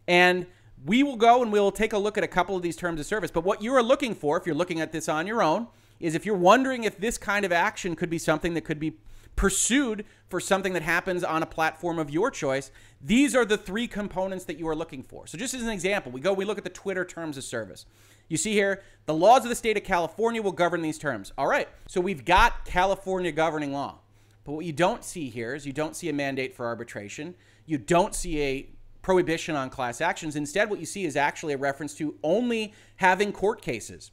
And 0.07 0.45
we 0.85 1.03
will 1.03 1.15
go 1.15 1.41
and 1.41 1.51
we 1.51 1.59
will 1.59 1.71
take 1.71 1.93
a 1.93 1.97
look 1.97 2.17
at 2.17 2.23
a 2.23 2.27
couple 2.27 2.55
of 2.55 2.61
these 2.61 2.75
terms 2.75 2.99
of 2.99 3.05
service. 3.05 3.31
But 3.31 3.43
what 3.43 3.61
you 3.61 3.73
are 3.75 3.83
looking 3.83 4.15
for, 4.15 4.37
if 4.37 4.45
you're 4.45 4.55
looking 4.55 4.81
at 4.81 4.91
this 4.91 5.07
on 5.07 5.27
your 5.27 5.43
own, 5.43 5.67
is 5.99 6.15
if 6.15 6.25
you're 6.25 6.35
wondering 6.35 6.83
if 6.83 6.97
this 6.97 7.17
kind 7.17 7.45
of 7.45 7.51
action 7.51 7.95
could 7.95 8.09
be 8.09 8.17
something 8.17 8.53
that 8.55 8.61
could 8.61 8.79
be 8.79 8.93
pursued 9.35 10.05
for 10.29 10.39
something 10.39 10.73
that 10.73 10.81
happens 10.81 11.23
on 11.23 11.41
a 11.41 11.45
platform 11.45 11.99
of 11.99 12.09
your 12.09 12.31
choice, 12.31 12.71
these 13.01 13.35
are 13.35 13.45
the 13.45 13.57
three 13.57 13.87
components 13.87 14.45
that 14.45 14.57
you 14.57 14.67
are 14.67 14.75
looking 14.75 15.03
for. 15.03 15.27
So, 15.27 15.37
just 15.37 15.53
as 15.53 15.61
an 15.61 15.69
example, 15.69 16.11
we 16.11 16.19
go, 16.19 16.33
we 16.33 16.45
look 16.45 16.57
at 16.57 16.63
the 16.63 16.69
Twitter 16.69 17.05
terms 17.05 17.37
of 17.37 17.43
service. 17.43 17.85
You 18.27 18.37
see 18.37 18.53
here, 18.53 18.81
the 19.05 19.13
laws 19.13 19.43
of 19.43 19.49
the 19.49 19.55
state 19.55 19.77
of 19.77 19.83
California 19.83 20.41
will 20.41 20.51
govern 20.51 20.81
these 20.81 20.97
terms. 20.97 21.33
All 21.37 21.47
right, 21.47 21.67
so 21.87 21.99
we've 21.99 22.23
got 22.23 22.65
California 22.65 23.31
governing 23.31 23.73
law. 23.73 24.00
But 24.43 24.53
what 24.53 24.65
you 24.65 24.73
don't 24.73 25.03
see 25.03 25.29
here 25.29 25.53
is 25.53 25.65
you 25.65 25.73
don't 25.73 25.95
see 25.95 26.09
a 26.09 26.13
mandate 26.13 26.53
for 26.53 26.65
arbitration. 26.65 27.35
You 27.65 27.77
don't 27.77 28.15
see 28.15 28.41
a 28.41 28.69
prohibition 29.01 29.55
on 29.55 29.69
class 29.69 30.01
actions. 30.01 30.35
Instead, 30.35 30.69
what 30.69 30.79
you 30.79 30.85
see 30.85 31.05
is 31.05 31.15
actually 31.15 31.53
a 31.53 31.57
reference 31.57 31.93
to 31.95 32.15
only 32.23 32.73
having 32.97 33.31
court 33.31 33.61
cases. 33.61 34.11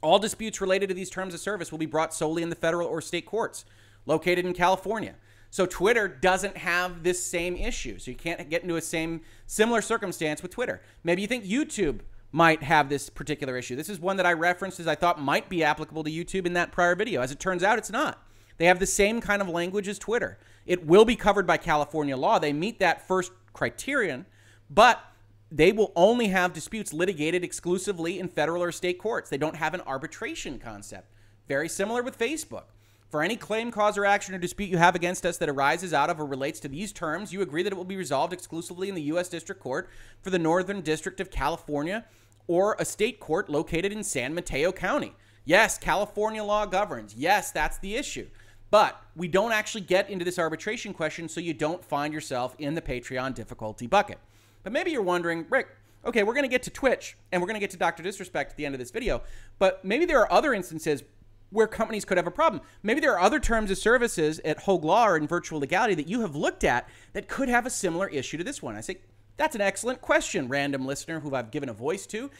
All 0.00 0.18
disputes 0.18 0.60
related 0.60 0.88
to 0.88 0.94
these 0.94 1.10
terms 1.10 1.34
of 1.34 1.40
service 1.40 1.70
will 1.70 1.78
be 1.78 1.86
brought 1.86 2.12
solely 2.12 2.42
in 2.42 2.50
the 2.50 2.56
federal 2.56 2.88
or 2.88 3.00
state 3.00 3.26
courts 3.26 3.64
located 4.04 4.44
in 4.44 4.52
California. 4.52 5.14
So 5.50 5.66
Twitter 5.66 6.08
doesn't 6.08 6.56
have 6.56 7.02
this 7.02 7.22
same 7.22 7.56
issue. 7.56 7.98
So 7.98 8.10
you 8.10 8.16
can't 8.16 8.48
get 8.48 8.62
into 8.62 8.76
a 8.76 8.80
same 8.80 9.20
similar 9.46 9.82
circumstance 9.82 10.42
with 10.42 10.50
Twitter. 10.50 10.82
Maybe 11.04 11.22
you 11.22 11.28
think 11.28 11.44
YouTube 11.44 12.00
might 12.32 12.62
have 12.62 12.88
this 12.88 13.10
particular 13.10 13.56
issue. 13.58 13.76
This 13.76 13.90
is 13.90 14.00
one 14.00 14.16
that 14.16 14.26
I 14.26 14.32
referenced 14.32 14.80
as 14.80 14.86
I 14.86 14.94
thought 14.94 15.20
might 15.20 15.48
be 15.48 15.62
applicable 15.62 16.04
to 16.04 16.10
YouTube 16.10 16.46
in 16.46 16.54
that 16.54 16.72
prior 16.72 16.96
video. 16.96 17.20
As 17.20 17.30
it 17.30 17.38
turns 17.38 17.62
out, 17.62 17.78
it's 17.78 17.90
not. 17.90 18.26
They 18.62 18.68
have 18.68 18.78
the 18.78 18.86
same 18.86 19.20
kind 19.20 19.42
of 19.42 19.48
language 19.48 19.88
as 19.88 19.98
Twitter. 19.98 20.38
It 20.66 20.86
will 20.86 21.04
be 21.04 21.16
covered 21.16 21.48
by 21.48 21.56
California 21.56 22.16
law. 22.16 22.38
They 22.38 22.52
meet 22.52 22.78
that 22.78 23.08
first 23.08 23.32
criterion, 23.52 24.24
but 24.70 25.04
they 25.50 25.72
will 25.72 25.90
only 25.96 26.28
have 26.28 26.52
disputes 26.52 26.92
litigated 26.92 27.42
exclusively 27.42 28.20
in 28.20 28.28
federal 28.28 28.62
or 28.62 28.70
state 28.70 29.00
courts. 29.00 29.28
They 29.28 29.36
don't 29.36 29.56
have 29.56 29.74
an 29.74 29.80
arbitration 29.80 30.60
concept. 30.60 31.10
Very 31.48 31.68
similar 31.68 32.04
with 32.04 32.16
Facebook. 32.16 32.66
For 33.08 33.20
any 33.20 33.34
claim, 33.34 33.72
cause, 33.72 33.98
or 33.98 34.06
action 34.06 34.32
or 34.32 34.38
dispute 34.38 34.70
you 34.70 34.78
have 34.78 34.94
against 34.94 35.26
us 35.26 35.38
that 35.38 35.48
arises 35.48 35.92
out 35.92 36.08
of 36.08 36.20
or 36.20 36.24
relates 36.24 36.60
to 36.60 36.68
these 36.68 36.92
terms, 36.92 37.32
you 37.32 37.42
agree 37.42 37.64
that 37.64 37.72
it 37.72 37.76
will 37.76 37.82
be 37.82 37.96
resolved 37.96 38.32
exclusively 38.32 38.88
in 38.88 38.94
the 38.94 39.02
U.S. 39.02 39.28
District 39.28 39.60
Court 39.60 39.90
for 40.20 40.30
the 40.30 40.38
Northern 40.38 40.82
District 40.82 41.18
of 41.18 41.32
California 41.32 42.04
or 42.46 42.76
a 42.78 42.84
state 42.84 43.18
court 43.18 43.50
located 43.50 43.90
in 43.90 44.04
San 44.04 44.32
Mateo 44.32 44.70
County. 44.70 45.16
Yes, 45.44 45.78
California 45.78 46.44
law 46.44 46.64
governs. 46.64 47.16
Yes, 47.16 47.50
that's 47.50 47.78
the 47.78 47.96
issue. 47.96 48.28
But 48.72 49.02
we 49.14 49.28
don't 49.28 49.52
actually 49.52 49.82
get 49.82 50.08
into 50.08 50.24
this 50.24 50.38
arbitration 50.38 50.94
question, 50.94 51.28
so 51.28 51.40
you 51.40 51.52
don't 51.52 51.84
find 51.84 52.14
yourself 52.14 52.56
in 52.58 52.74
the 52.74 52.80
Patreon 52.80 53.34
difficulty 53.34 53.86
bucket. 53.86 54.18
But 54.62 54.72
maybe 54.72 54.90
you're 54.90 55.02
wondering, 55.02 55.44
Rick, 55.50 55.68
okay, 56.06 56.22
we're 56.22 56.32
going 56.32 56.44
to 56.44 56.48
get 56.48 56.62
to 56.62 56.70
Twitch 56.70 57.18
and 57.30 57.42
we're 57.42 57.46
going 57.46 57.56
to 57.56 57.60
get 57.60 57.70
to 57.72 57.76
Dr. 57.76 58.02
Disrespect 58.02 58.52
at 58.52 58.56
the 58.56 58.64
end 58.64 58.74
of 58.74 58.78
this 58.78 58.90
video, 58.90 59.20
but 59.58 59.84
maybe 59.84 60.06
there 60.06 60.20
are 60.20 60.32
other 60.32 60.54
instances 60.54 61.02
where 61.50 61.66
companies 61.66 62.06
could 62.06 62.16
have 62.16 62.26
a 62.26 62.30
problem. 62.30 62.62
Maybe 62.82 63.02
there 63.02 63.12
are 63.12 63.20
other 63.20 63.38
terms 63.38 63.70
of 63.70 63.76
services 63.76 64.40
at 64.42 64.60
Hoeg 64.60 64.84
Law 64.84 65.06
or 65.06 65.18
in 65.18 65.26
virtual 65.26 65.60
legality 65.60 65.94
that 65.96 66.08
you 66.08 66.22
have 66.22 66.34
looked 66.34 66.64
at 66.64 66.88
that 67.12 67.28
could 67.28 67.50
have 67.50 67.66
a 67.66 67.70
similar 67.70 68.08
issue 68.08 68.38
to 68.38 68.44
this 68.44 68.62
one. 68.62 68.74
I 68.74 68.80
say, 68.80 69.00
that's 69.36 69.54
an 69.54 69.60
excellent 69.60 70.00
question, 70.00 70.48
random 70.48 70.86
listener 70.86 71.20
who 71.20 71.34
I've 71.34 71.50
given 71.50 71.68
a 71.68 71.74
voice 71.74 72.06
to. 72.06 72.30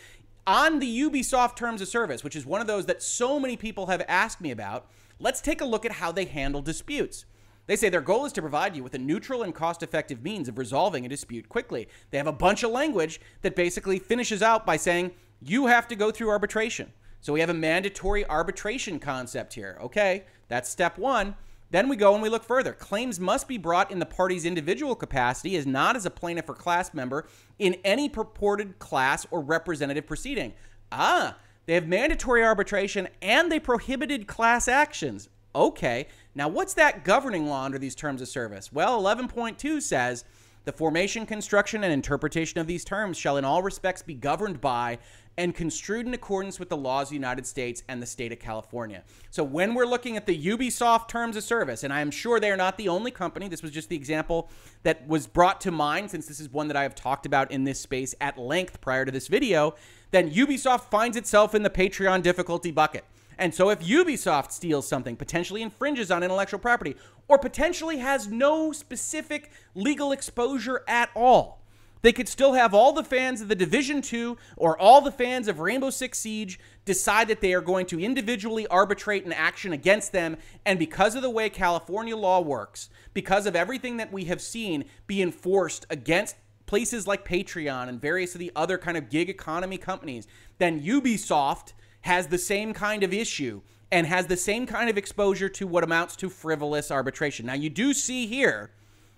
On 0.46 0.78
the 0.78 1.00
Ubisoft 1.02 1.56
terms 1.56 1.82
of 1.82 1.88
service, 1.88 2.24
which 2.24 2.36
is 2.36 2.46
one 2.46 2.62
of 2.62 2.66
those 2.66 2.86
that 2.86 3.02
so 3.02 3.38
many 3.38 3.58
people 3.58 3.88
have 3.88 4.02
asked 4.08 4.40
me 4.40 4.50
about, 4.50 4.86
Let's 5.22 5.40
take 5.40 5.60
a 5.60 5.64
look 5.64 5.86
at 5.86 5.92
how 5.92 6.10
they 6.10 6.24
handle 6.24 6.62
disputes. 6.62 7.26
They 7.68 7.76
say 7.76 7.88
their 7.88 8.00
goal 8.00 8.24
is 8.24 8.32
to 8.32 8.40
provide 8.40 8.74
you 8.74 8.82
with 8.82 8.94
a 8.94 8.98
neutral 8.98 9.44
and 9.44 9.54
cost 9.54 9.84
effective 9.84 10.20
means 10.20 10.48
of 10.48 10.58
resolving 10.58 11.06
a 11.06 11.08
dispute 11.08 11.48
quickly. 11.48 11.86
They 12.10 12.18
have 12.18 12.26
a 12.26 12.32
bunch 12.32 12.64
of 12.64 12.72
language 12.72 13.20
that 13.42 13.54
basically 13.54 14.00
finishes 14.00 14.42
out 14.42 14.66
by 14.66 14.76
saying 14.76 15.12
you 15.40 15.66
have 15.66 15.86
to 15.88 15.94
go 15.94 16.10
through 16.10 16.30
arbitration. 16.30 16.92
So 17.20 17.32
we 17.32 17.38
have 17.38 17.50
a 17.50 17.54
mandatory 17.54 18.26
arbitration 18.26 18.98
concept 18.98 19.54
here. 19.54 19.78
Okay, 19.80 20.24
that's 20.48 20.68
step 20.68 20.98
one. 20.98 21.36
Then 21.70 21.88
we 21.88 21.94
go 21.94 22.14
and 22.14 22.22
we 22.22 22.28
look 22.28 22.42
further. 22.42 22.72
Claims 22.72 23.20
must 23.20 23.46
be 23.46 23.58
brought 23.58 23.92
in 23.92 24.00
the 24.00 24.06
party's 24.06 24.44
individual 24.44 24.96
capacity 24.96 25.54
as 25.54 25.66
not 25.66 25.94
as 25.94 26.04
a 26.04 26.10
plaintiff 26.10 26.48
or 26.48 26.54
class 26.54 26.92
member 26.92 27.28
in 27.60 27.76
any 27.84 28.08
purported 28.08 28.80
class 28.80 29.24
or 29.30 29.40
representative 29.40 30.04
proceeding. 30.04 30.52
Ah, 30.90 31.36
they 31.66 31.74
have 31.74 31.86
mandatory 31.86 32.44
arbitration 32.44 33.08
and 33.20 33.50
they 33.50 33.60
prohibited 33.60 34.26
class 34.26 34.68
actions. 34.68 35.28
Okay, 35.54 36.08
now 36.34 36.48
what's 36.48 36.74
that 36.74 37.04
governing 37.04 37.46
law 37.46 37.64
under 37.64 37.78
these 37.78 37.94
terms 37.94 38.22
of 38.22 38.28
service? 38.28 38.72
Well, 38.72 39.00
11.2 39.02 39.82
says 39.82 40.24
the 40.64 40.72
formation, 40.72 41.26
construction, 41.26 41.82
and 41.82 41.92
interpretation 41.92 42.60
of 42.60 42.66
these 42.66 42.84
terms 42.84 43.16
shall 43.16 43.36
in 43.36 43.44
all 43.44 43.62
respects 43.62 44.00
be 44.00 44.14
governed 44.14 44.60
by 44.60 44.98
and 45.36 45.54
construed 45.54 46.06
in 46.06 46.14
accordance 46.14 46.58
with 46.58 46.68
the 46.68 46.76
laws 46.76 47.06
of 47.06 47.10
the 47.10 47.16
United 47.16 47.46
States 47.46 47.82
and 47.88 48.02
the 48.02 48.06
state 48.06 48.32
of 48.32 48.38
California. 48.38 49.02
So 49.30 49.42
when 49.42 49.74
we're 49.74 49.86
looking 49.86 50.16
at 50.16 50.26
the 50.26 50.46
Ubisoft 50.46 51.08
terms 51.08 51.36
of 51.36 51.42
service, 51.42 51.84
and 51.84 51.92
I 51.92 52.00
am 52.00 52.10
sure 52.10 52.38
they 52.38 52.50
are 52.50 52.56
not 52.56 52.76
the 52.76 52.88
only 52.88 53.10
company, 53.10 53.48
this 53.48 53.62
was 53.62 53.70
just 53.70 53.88
the 53.88 53.96
example 53.96 54.50
that 54.82 55.06
was 55.08 55.26
brought 55.26 55.60
to 55.62 55.70
mind 55.70 56.10
since 56.10 56.26
this 56.26 56.38
is 56.38 56.50
one 56.50 56.68
that 56.68 56.76
I 56.76 56.82
have 56.82 56.94
talked 56.94 57.26
about 57.26 57.50
in 57.50 57.64
this 57.64 57.80
space 57.80 58.14
at 58.20 58.38
length 58.38 58.80
prior 58.80 59.04
to 59.04 59.10
this 59.10 59.26
video, 59.26 59.74
then 60.12 60.30
Ubisoft 60.30 60.90
finds 60.90 61.16
itself 61.16 61.54
in 61.54 61.64
the 61.64 61.70
Patreon 61.70 62.22
difficulty 62.22 62.70
bucket. 62.70 63.04
And 63.38 63.54
so 63.54 63.70
if 63.70 63.80
Ubisoft 63.80 64.52
steals 64.52 64.86
something, 64.86 65.16
potentially 65.16 65.62
infringes 65.62 66.10
on 66.10 66.22
intellectual 66.22 66.60
property, 66.60 66.94
or 67.28 67.38
potentially 67.38 67.96
has 67.96 68.28
no 68.28 68.72
specific 68.72 69.50
legal 69.74 70.12
exposure 70.12 70.84
at 70.86 71.10
all, 71.16 71.62
They 72.02 72.12
could 72.12 72.28
still 72.28 72.54
have 72.54 72.74
all 72.74 72.92
the 72.92 73.04
fans 73.04 73.40
of 73.40 73.48
the 73.48 73.54
Division 73.54 74.02
2 74.02 74.36
or 74.56 74.78
all 74.78 75.00
the 75.00 75.12
fans 75.12 75.46
of 75.46 75.60
Rainbow 75.60 75.90
Six 75.90 76.18
Siege 76.18 76.58
decide 76.84 77.28
that 77.28 77.40
they 77.40 77.54
are 77.54 77.60
going 77.60 77.86
to 77.86 78.00
individually 78.00 78.66
arbitrate 78.66 79.24
an 79.24 79.32
action 79.32 79.72
against 79.72 80.10
them. 80.10 80.36
And 80.66 80.80
because 80.80 81.14
of 81.14 81.22
the 81.22 81.30
way 81.30 81.48
California 81.48 82.16
law 82.16 82.40
works, 82.40 82.90
because 83.14 83.46
of 83.46 83.54
everything 83.54 83.98
that 83.98 84.12
we 84.12 84.24
have 84.24 84.40
seen 84.40 84.84
be 85.06 85.22
enforced 85.22 85.86
against 85.90 86.34
places 86.72 87.06
like 87.06 87.22
Patreon 87.22 87.86
and 87.90 88.00
various 88.00 88.34
of 88.34 88.38
the 88.38 88.50
other 88.56 88.78
kind 88.78 88.96
of 88.96 89.10
gig 89.10 89.28
economy 89.28 89.76
companies, 89.76 90.26
then 90.56 90.80
Ubisoft 90.80 91.74
has 92.00 92.28
the 92.28 92.38
same 92.38 92.72
kind 92.72 93.02
of 93.02 93.12
issue 93.12 93.60
and 93.90 94.06
has 94.06 94.26
the 94.26 94.38
same 94.38 94.64
kind 94.64 94.88
of 94.88 94.96
exposure 94.96 95.50
to 95.50 95.66
what 95.66 95.84
amounts 95.84 96.16
to 96.16 96.30
frivolous 96.30 96.90
arbitration. 96.90 97.44
Now, 97.44 97.52
you 97.52 97.68
do 97.68 97.92
see 97.92 98.26
here 98.26 98.70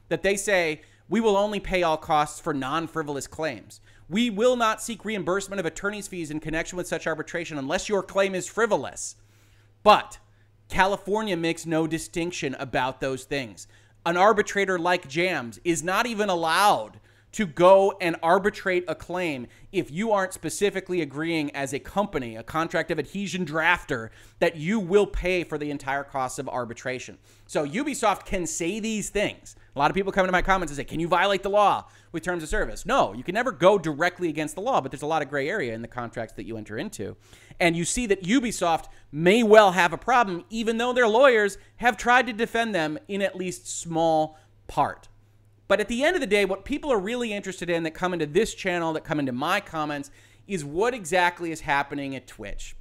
that 0.09 0.25
they 0.25 0.35
say 0.35 0.81
we 1.09 1.21
will 1.21 1.37
only 1.37 1.61
pay 1.61 1.85
all 1.85 1.97
costs 1.97 2.41
for 2.41 2.53
non 2.53 2.89
frivolous 2.89 3.29
claims. 3.29 3.81
We 4.09 4.31
will 4.31 4.57
not 4.57 4.83
seek 4.83 5.05
reimbursement 5.05 5.61
of 5.61 5.67
attorney's 5.67 6.09
fees 6.09 6.33
in 6.33 6.41
connection 6.41 6.77
with 6.77 6.89
such 6.89 7.07
arbitration 7.07 7.57
unless 7.57 7.89
your 7.89 8.03
claim 8.03 8.35
is 8.35 8.49
frivolous. 8.49 9.15
But 9.85 10.19
California 10.69 11.37
makes 11.37 11.67
no 11.67 11.87
distinction 11.87 12.57
about 12.59 13.01
those 13.01 13.23
things. 13.23 13.69
An 14.05 14.17
arbitrator 14.17 14.77
like 14.77 15.07
Jams 15.07 15.61
is 15.63 15.85
not 15.85 16.07
even 16.07 16.29
allowed 16.29 16.99
to 17.35 17.47
go 17.47 17.97
and 18.01 18.15
arbitrate 18.23 18.85
a 18.87 18.95
claim 18.95 19.49
if 19.73 19.91
you 19.91 20.13
aren't 20.13 20.33
specifically 20.33 21.03
agreeing 21.03 21.51
as 21.51 21.73
a 21.73 21.81
company, 21.81 22.37
a 22.37 22.45
contract 22.45 22.93
of 22.93 22.99
adhesion 23.01 23.45
drafter, 23.45 24.11
that 24.39 24.55
you 24.55 24.79
will 24.79 25.07
pay 25.07 25.43
for 25.43 25.59
the 25.59 25.69
entire 25.69 26.05
cost 26.05 26.39
of 26.39 26.49
arbitration. 26.49 27.19
So 27.47 27.67
Ubisoft 27.67 28.25
can 28.25 28.47
say 28.47 28.79
these 28.79 29.11
things. 29.11 29.57
A 29.75 29.79
lot 29.81 29.91
of 29.91 29.97
people 29.97 30.13
come 30.13 30.25
into 30.25 30.31
my 30.31 30.43
comments 30.43 30.71
and 30.71 30.77
say, 30.77 30.85
Can 30.85 31.01
you 31.01 31.09
violate 31.09 31.43
the 31.43 31.51
law 31.51 31.89
with 32.13 32.23
terms 32.23 32.45
of 32.45 32.49
service? 32.49 32.87
No, 32.87 33.13
you 33.13 33.25
can 33.25 33.35
never 33.35 33.51
go 33.51 33.79
directly 33.79 34.29
against 34.29 34.55
the 34.55 34.61
law, 34.61 34.81
but 34.81 34.93
there's 34.93 35.03
a 35.03 35.07
lot 35.07 35.21
of 35.21 35.29
gray 35.29 35.49
area 35.49 35.75
in 35.75 35.83
the 35.83 35.89
contracts 35.89 36.35
that 36.35 36.47
you 36.47 36.57
enter 36.57 36.79
into. 36.79 37.17
And 37.59 37.77
you 37.77 37.85
see 37.85 38.07
that 38.07 38.23
Ubisoft 38.23 38.85
may 39.11 39.43
well 39.43 39.73
have 39.73 39.93
a 39.93 39.99
problem, 39.99 40.45
even 40.51 40.77
though 40.77 40.93
their 40.93 41.09
lawyers 41.09 41.59
have 41.79 41.97
tried 41.97 42.29
to 42.29 42.33
defend 42.33 42.77
them 42.77 42.97
in 43.09 43.23
at 43.23 43.35
least 43.35 43.67
small 43.67 44.39
part. 44.69 45.09
But 45.67 45.81
at 45.81 45.89
the 45.89 46.05
end 46.05 46.15
of 46.15 46.21
the 46.21 46.27
day, 46.27 46.45
what 46.45 46.65
people 46.65 46.93
are 46.93 46.99
really 46.99 47.33
interested 47.33 47.71
in 47.71 47.83
that 47.85 47.93
come 47.93 48.13
into 48.13 48.27
this 48.27 48.55
channel, 48.55 48.93
that 48.93 49.05
come 49.05 49.19
into 49.19 49.33
my 49.33 49.61
comments, 49.61 50.11
is 50.47 50.65
what 50.65 50.95
exactly 50.95 51.51
is 51.51 51.61
happening 51.61 52.15
at 52.15 52.27
Twitch. 52.27 52.77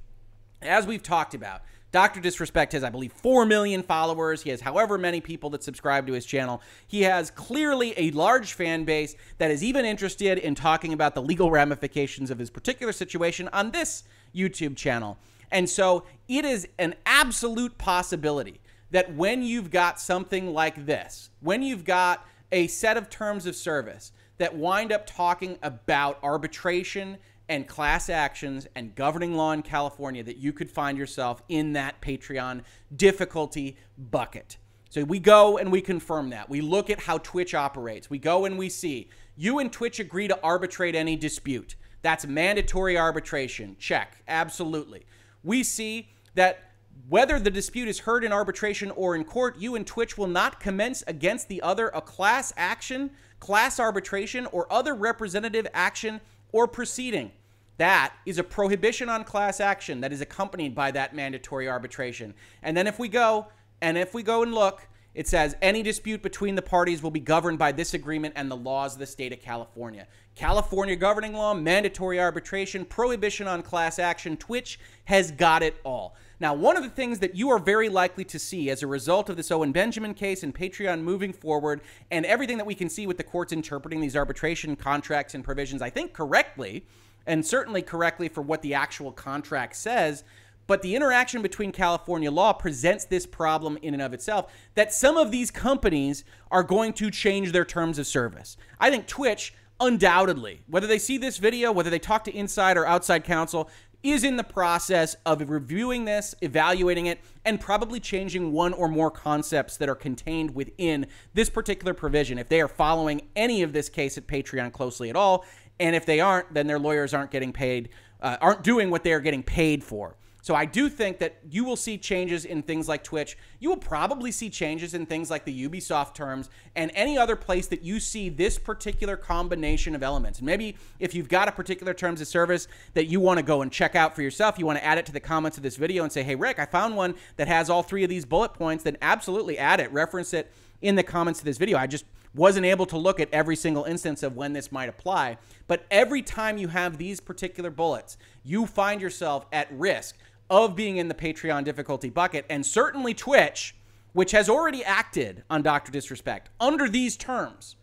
As 0.60 0.86
we've 0.86 1.02
talked 1.02 1.34
about, 1.34 1.62
Dr. 1.92 2.20
Disrespect 2.20 2.72
has, 2.72 2.82
I 2.82 2.90
believe, 2.90 3.12
4 3.12 3.46
million 3.46 3.82
followers. 3.82 4.42
He 4.42 4.50
has 4.50 4.60
however 4.60 4.98
many 4.98 5.20
people 5.20 5.48
that 5.50 5.62
subscribe 5.62 6.08
to 6.08 6.12
his 6.12 6.26
channel. 6.26 6.60
He 6.88 7.02
has 7.02 7.30
clearly 7.30 7.94
a 7.96 8.10
large 8.10 8.54
fan 8.54 8.84
base 8.84 9.14
that 9.38 9.52
is 9.52 9.62
even 9.62 9.84
interested 9.84 10.38
in 10.38 10.56
talking 10.56 10.92
about 10.92 11.14
the 11.14 11.22
legal 11.22 11.52
ramifications 11.52 12.32
of 12.32 12.38
his 12.38 12.50
particular 12.50 12.92
situation 12.92 13.48
on 13.52 13.70
this 13.70 14.02
YouTube 14.34 14.76
channel. 14.76 15.18
And 15.52 15.70
so 15.70 16.04
it 16.26 16.44
is 16.44 16.66
an 16.80 16.96
absolute 17.06 17.78
possibility 17.78 18.60
that 18.90 19.14
when 19.14 19.44
you've 19.44 19.70
got 19.70 20.00
something 20.00 20.52
like 20.52 20.86
this, 20.86 21.30
when 21.40 21.62
you've 21.62 21.84
got 21.84 22.26
a 22.52 22.66
set 22.66 22.96
of 22.96 23.10
terms 23.10 23.46
of 23.46 23.56
service 23.56 24.12
that 24.38 24.56
wind 24.56 24.92
up 24.92 25.06
talking 25.06 25.58
about 25.62 26.18
arbitration 26.22 27.18
and 27.48 27.68
class 27.68 28.08
actions 28.08 28.66
and 28.74 28.94
governing 28.94 29.34
law 29.34 29.52
in 29.52 29.62
California 29.62 30.22
that 30.22 30.38
you 30.38 30.52
could 30.52 30.70
find 30.70 30.96
yourself 30.96 31.42
in 31.48 31.74
that 31.74 32.00
Patreon 32.00 32.62
difficulty 32.96 33.76
bucket. 33.98 34.56
So 34.88 35.04
we 35.04 35.18
go 35.18 35.58
and 35.58 35.70
we 35.70 35.80
confirm 35.80 36.30
that. 36.30 36.48
We 36.48 36.60
look 36.60 36.88
at 36.88 37.00
how 37.00 37.18
Twitch 37.18 37.54
operates. 37.54 38.08
We 38.08 38.18
go 38.18 38.44
and 38.44 38.56
we 38.56 38.68
see 38.68 39.08
you 39.36 39.58
and 39.58 39.72
Twitch 39.72 39.98
agree 39.98 40.28
to 40.28 40.40
arbitrate 40.42 40.94
any 40.94 41.16
dispute. 41.16 41.74
That's 42.02 42.26
mandatory 42.26 42.96
arbitration. 42.96 43.76
Check. 43.78 44.22
Absolutely. 44.28 45.04
We 45.42 45.62
see 45.64 46.10
that 46.34 46.73
whether 47.08 47.38
the 47.38 47.50
dispute 47.50 47.88
is 47.88 48.00
heard 48.00 48.24
in 48.24 48.32
arbitration 48.32 48.90
or 48.92 49.14
in 49.14 49.24
court, 49.24 49.58
you 49.58 49.74
and 49.74 49.86
Twitch 49.86 50.16
will 50.16 50.26
not 50.26 50.60
commence 50.60 51.02
against 51.06 51.48
the 51.48 51.60
other 51.62 51.88
a 51.94 52.00
class 52.00 52.52
action, 52.56 53.10
class 53.40 53.78
arbitration, 53.78 54.46
or 54.46 54.72
other 54.72 54.94
representative 54.94 55.66
action 55.74 56.20
or 56.52 56.66
proceeding. 56.66 57.30
That 57.76 58.14
is 58.24 58.38
a 58.38 58.44
prohibition 58.44 59.08
on 59.08 59.24
class 59.24 59.60
action 59.60 60.00
that 60.00 60.12
is 60.12 60.20
accompanied 60.20 60.74
by 60.74 60.92
that 60.92 61.14
mandatory 61.14 61.68
arbitration. 61.68 62.34
And 62.62 62.76
then 62.76 62.86
if 62.86 62.98
we 62.98 63.08
go, 63.08 63.48
and 63.80 63.98
if 63.98 64.14
we 64.14 64.22
go 64.22 64.42
and 64.42 64.54
look, 64.54 64.86
it 65.14 65.28
says 65.28 65.56
any 65.62 65.82
dispute 65.82 66.22
between 66.22 66.54
the 66.54 66.62
parties 66.62 67.02
will 67.02 67.10
be 67.10 67.20
governed 67.20 67.58
by 67.58 67.72
this 67.72 67.94
agreement 67.94 68.34
and 68.36 68.50
the 68.50 68.56
laws 68.56 68.94
of 68.94 68.98
the 68.98 69.06
state 69.06 69.32
of 69.32 69.40
California. 69.40 70.06
California 70.34 70.96
governing 70.96 71.32
law, 71.32 71.54
mandatory 71.54 72.18
arbitration, 72.18 72.84
prohibition 72.84 73.46
on 73.46 73.62
class 73.62 74.00
action. 74.00 74.36
Twitch 74.36 74.80
has 75.04 75.30
got 75.30 75.62
it 75.62 75.76
all. 75.84 76.16
Now, 76.40 76.54
one 76.54 76.76
of 76.76 76.82
the 76.82 76.90
things 76.90 77.20
that 77.20 77.36
you 77.36 77.50
are 77.50 77.60
very 77.60 77.88
likely 77.88 78.24
to 78.24 78.38
see 78.38 78.68
as 78.68 78.82
a 78.82 78.88
result 78.88 79.30
of 79.30 79.36
this 79.36 79.52
Owen 79.52 79.70
Benjamin 79.70 80.12
case 80.12 80.42
and 80.42 80.52
Patreon 80.52 81.02
moving 81.02 81.32
forward, 81.32 81.80
and 82.10 82.26
everything 82.26 82.56
that 82.58 82.66
we 82.66 82.74
can 82.74 82.88
see 82.88 83.06
with 83.06 83.16
the 83.16 83.22
courts 83.22 83.52
interpreting 83.52 84.00
these 84.00 84.16
arbitration 84.16 84.74
contracts 84.74 85.34
and 85.34 85.44
provisions, 85.44 85.80
I 85.80 85.90
think 85.90 86.12
correctly, 86.12 86.84
and 87.26 87.46
certainly 87.46 87.82
correctly 87.82 88.28
for 88.28 88.42
what 88.42 88.62
the 88.62 88.74
actual 88.74 89.12
contract 89.12 89.76
says. 89.76 90.24
But 90.66 90.82
the 90.82 90.96
interaction 90.96 91.42
between 91.42 91.72
California 91.72 92.30
law 92.30 92.52
presents 92.52 93.04
this 93.04 93.26
problem 93.26 93.78
in 93.82 93.94
and 93.94 94.02
of 94.02 94.14
itself 94.14 94.52
that 94.74 94.92
some 94.92 95.16
of 95.16 95.30
these 95.30 95.50
companies 95.50 96.24
are 96.50 96.62
going 96.62 96.92
to 96.94 97.10
change 97.10 97.52
their 97.52 97.64
terms 97.64 97.98
of 97.98 98.06
service. 98.06 98.56
I 98.80 98.90
think 98.90 99.06
Twitch 99.06 99.54
undoubtedly, 99.80 100.62
whether 100.66 100.86
they 100.86 100.98
see 100.98 101.18
this 101.18 101.38
video, 101.38 101.72
whether 101.72 101.90
they 101.90 101.98
talk 101.98 102.24
to 102.24 102.34
inside 102.34 102.76
or 102.76 102.86
outside 102.86 103.24
counsel, 103.24 103.68
is 104.02 104.22
in 104.22 104.36
the 104.36 104.44
process 104.44 105.16
of 105.24 105.48
reviewing 105.48 106.04
this, 106.04 106.34
evaluating 106.42 107.06
it, 107.06 107.18
and 107.44 107.58
probably 107.58 107.98
changing 107.98 108.52
one 108.52 108.74
or 108.74 108.86
more 108.86 109.10
concepts 109.10 109.78
that 109.78 109.88
are 109.88 109.94
contained 109.94 110.54
within 110.54 111.06
this 111.32 111.48
particular 111.48 111.94
provision. 111.94 112.38
If 112.38 112.50
they 112.50 112.60
are 112.60 112.68
following 112.68 113.22
any 113.34 113.62
of 113.62 113.72
this 113.72 113.88
case 113.88 114.18
at 114.18 114.26
Patreon 114.26 114.72
closely 114.72 115.08
at 115.08 115.16
all, 115.16 115.46
and 115.80 115.96
if 115.96 116.04
they 116.04 116.20
aren't, 116.20 116.52
then 116.52 116.66
their 116.66 116.78
lawyers 116.78 117.14
aren't 117.14 117.30
getting 117.30 117.52
paid, 117.52 117.88
uh, 118.20 118.36
aren't 118.42 118.62
doing 118.62 118.90
what 118.90 119.04
they 119.04 119.12
are 119.12 119.20
getting 119.20 119.42
paid 119.42 119.82
for. 119.82 120.16
So 120.44 120.54
I 120.54 120.66
do 120.66 120.90
think 120.90 121.20
that 121.20 121.38
you 121.48 121.64
will 121.64 121.74
see 121.74 121.96
changes 121.96 122.44
in 122.44 122.62
things 122.62 122.86
like 122.86 123.02
Twitch. 123.02 123.38
You 123.60 123.70
will 123.70 123.78
probably 123.78 124.30
see 124.30 124.50
changes 124.50 124.92
in 124.92 125.06
things 125.06 125.30
like 125.30 125.46
the 125.46 125.68
Ubisoft 125.68 126.12
terms 126.12 126.50
and 126.76 126.90
any 126.94 127.16
other 127.16 127.34
place 127.34 127.66
that 127.68 127.82
you 127.82 127.98
see 127.98 128.28
this 128.28 128.58
particular 128.58 129.16
combination 129.16 129.94
of 129.94 130.02
elements. 130.02 130.40
And 130.40 130.46
maybe 130.46 130.76
if 130.98 131.14
you've 131.14 131.30
got 131.30 131.48
a 131.48 131.52
particular 131.52 131.94
terms 131.94 132.20
of 132.20 132.26
service 132.26 132.68
that 132.92 133.06
you 133.06 133.20
want 133.20 133.38
to 133.38 133.42
go 133.42 133.62
and 133.62 133.72
check 133.72 133.94
out 133.94 134.14
for 134.14 134.20
yourself, 134.20 134.58
you 134.58 134.66
want 134.66 134.78
to 134.78 134.84
add 134.84 134.98
it 134.98 135.06
to 135.06 135.12
the 135.12 135.18
comments 135.18 135.56
of 135.56 135.62
this 135.62 135.76
video 135.76 136.02
and 136.02 136.12
say, 136.12 136.22
hey, 136.22 136.34
Rick, 136.34 136.58
I 136.58 136.66
found 136.66 136.94
one 136.94 137.14
that 137.36 137.48
has 137.48 137.70
all 137.70 137.82
three 137.82 138.04
of 138.04 138.10
these 138.10 138.26
bullet 138.26 138.52
points, 138.52 138.84
then 138.84 138.98
absolutely 139.00 139.56
add 139.56 139.80
it, 139.80 139.90
reference 139.92 140.34
it 140.34 140.52
in 140.82 140.94
the 140.94 141.02
comments 141.02 141.40
of 141.40 141.46
this 141.46 141.56
video. 141.56 141.78
I 141.78 141.86
just 141.86 142.04
wasn't 142.34 142.66
able 142.66 142.84
to 142.84 142.98
look 142.98 143.18
at 143.18 143.30
every 143.32 143.56
single 143.56 143.84
instance 143.84 144.22
of 144.22 144.36
when 144.36 144.52
this 144.52 144.70
might 144.70 144.90
apply. 144.90 145.38
But 145.68 145.86
every 145.90 146.20
time 146.20 146.58
you 146.58 146.68
have 146.68 146.98
these 146.98 147.18
particular 147.20 147.70
bullets, 147.70 148.18
you 148.42 148.66
find 148.66 149.00
yourself 149.00 149.46
at 149.50 149.72
risk 149.72 150.16
of 150.50 150.76
being 150.76 150.96
in 150.96 151.08
the 151.08 151.14
Patreon 151.14 151.64
difficulty 151.64 152.10
bucket. 152.10 152.44
And 152.48 152.64
certainly 152.64 153.14
Twitch, 153.14 153.74
which 154.12 154.32
has 154.32 154.48
already 154.48 154.84
acted 154.84 155.42
on 155.50 155.62
Dr. 155.62 155.90
Disrespect 155.90 156.50
under 156.60 156.88
these 156.88 157.16
terms, 157.16 157.76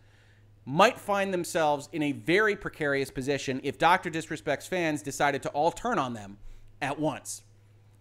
might 0.65 1.00
find 1.00 1.34
themselves 1.34 1.89
in 1.91 2.04
a 2.04 2.12
very 2.12 2.56
precarious 2.56 3.10
position 3.10 3.60
if 3.63 3.78
Dr. 3.78 4.10
Disrespect's 4.10 4.67
fans 4.67 5.02
decided 5.02 5.41
to 5.43 5.50
all 5.50 5.71
turn 5.71 5.97
on 5.97 6.13
them 6.13 6.38
at 6.82 7.00
once. 7.00 7.43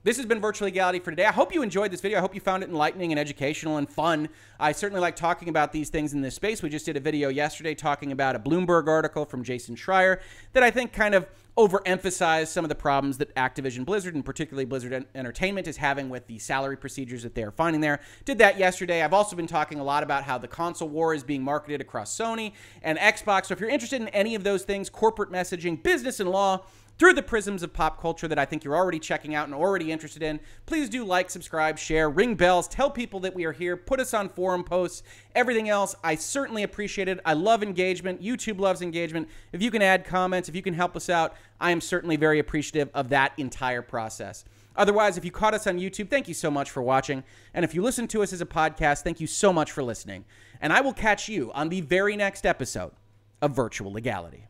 This 0.02 0.16
has 0.16 0.24
been 0.24 0.40
Virtual 0.40 0.64
Legality 0.64 0.98
for 0.98 1.10
today. 1.10 1.26
I 1.26 1.32
hope 1.32 1.52
you 1.52 1.62
enjoyed 1.62 1.90
this 1.90 2.00
video. 2.00 2.16
I 2.16 2.20
hope 2.22 2.34
you 2.34 2.40
found 2.40 2.62
it 2.62 2.70
enlightening 2.70 3.12
and 3.12 3.18
educational 3.18 3.76
and 3.76 3.86
fun. 3.88 4.30
I 4.58 4.72
certainly 4.72 5.00
like 5.02 5.14
talking 5.14 5.50
about 5.50 5.72
these 5.72 5.90
things 5.90 6.14
in 6.14 6.22
this 6.22 6.34
space. 6.34 6.62
We 6.62 6.70
just 6.70 6.86
did 6.86 6.96
a 6.96 7.00
video 7.00 7.28
yesterday 7.28 7.74
talking 7.74 8.10
about 8.10 8.34
a 8.34 8.38
Bloomberg 8.38 8.88
article 8.88 9.26
from 9.26 9.44
Jason 9.44 9.76
Schreier 9.76 10.20
that 10.54 10.62
I 10.62 10.70
think 10.70 10.94
kind 10.94 11.14
of 11.14 11.26
overemphasized 11.68 12.48
some 12.48 12.64
of 12.64 12.68
the 12.68 12.74
problems 12.74 13.18
that 13.18 13.34
Activision 13.34 13.84
Blizzard 13.84 14.14
and 14.14 14.24
particularly 14.24 14.64
Blizzard 14.64 15.06
Entertainment 15.14 15.66
is 15.66 15.76
having 15.76 16.08
with 16.08 16.26
the 16.26 16.38
salary 16.38 16.76
procedures 16.76 17.22
that 17.22 17.34
they're 17.34 17.50
finding 17.50 17.80
there. 17.80 18.00
Did 18.24 18.38
that 18.38 18.58
yesterday. 18.58 19.02
I've 19.02 19.12
also 19.12 19.36
been 19.36 19.46
talking 19.46 19.78
a 19.78 19.84
lot 19.84 20.02
about 20.02 20.24
how 20.24 20.38
the 20.38 20.48
console 20.48 20.88
war 20.88 21.14
is 21.14 21.22
being 21.22 21.42
marketed 21.42 21.80
across 21.80 22.16
Sony 22.16 22.52
and 22.82 22.98
Xbox. 22.98 23.46
So 23.46 23.54
if 23.54 23.60
you're 23.60 23.70
interested 23.70 24.00
in 24.00 24.08
any 24.08 24.34
of 24.34 24.44
those 24.44 24.62
things, 24.62 24.88
corporate 24.88 25.30
messaging, 25.30 25.82
business 25.82 26.20
and 26.20 26.30
law, 26.30 26.64
through 27.00 27.14
the 27.14 27.22
prisms 27.22 27.62
of 27.62 27.72
pop 27.72 27.98
culture 27.98 28.28
that 28.28 28.38
I 28.38 28.44
think 28.44 28.62
you're 28.62 28.76
already 28.76 28.98
checking 28.98 29.34
out 29.34 29.46
and 29.46 29.54
already 29.54 29.90
interested 29.90 30.22
in. 30.22 30.38
Please 30.66 30.90
do 30.90 31.02
like, 31.02 31.30
subscribe, 31.30 31.78
share, 31.78 32.10
ring 32.10 32.34
bells, 32.34 32.68
tell 32.68 32.90
people 32.90 33.20
that 33.20 33.34
we 33.34 33.46
are 33.46 33.52
here, 33.52 33.74
put 33.74 34.00
us 34.00 34.12
on 34.12 34.28
forum 34.28 34.62
posts, 34.62 35.02
everything 35.34 35.70
else. 35.70 35.94
I 36.04 36.16
certainly 36.16 36.62
appreciate 36.62 37.08
it. 37.08 37.18
I 37.24 37.32
love 37.32 37.62
engagement. 37.62 38.20
YouTube 38.20 38.60
loves 38.60 38.82
engagement. 38.82 39.30
If 39.50 39.62
you 39.62 39.70
can 39.70 39.80
add 39.80 40.04
comments, 40.04 40.50
if 40.50 40.54
you 40.54 40.60
can 40.60 40.74
help 40.74 40.94
us 40.94 41.08
out, 41.08 41.34
I 41.58 41.70
am 41.70 41.80
certainly 41.80 42.16
very 42.16 42.38
appreciative 42.38 42.90
of 42.92 43.08
that 43.08 43.32
entire 43.38 43.80
process. 43.80 44.44
Otherwise, 44.76 45.16
if 45.16 45.24
you 45.24 45.30
caught 45.30 45.54
us 45.54 45.66
on 45.66 45.78
YouTube, 45.78 46.10
thank 46.10 46.28
you 46.28 46.34
so 46.34 46.50
much 46.50 46.70
for 46.70 46.82
watching. 46.82 47.24
And 47.54 47.64
if 47.64 47.74
you 47.74 47.80
listen 47.80 48.08
to 48.08 48.22
us 48.22 48.34
as 48.34 48.42
a 48.42 48.46
podcast, 48.46 49.04
thank 49.04 49.20
you 49.20 49.26
so 49.26 49.54
much 49.54 49.72
for 49.72 49.82
listening. 49.82 50.26
And 50.60 50.70
I 50.70 50.82
will 50.82 50.92
catch 50.92 51.30
you 51.30 51.50
on 51.52 51.70
the 51.70 51.80
very 51.80 52.14
next 52.14 52.44
episode 52.44 52.92
of 53.40 53.56
Virtual 53.56 53.90
Legality. 53.90 54.49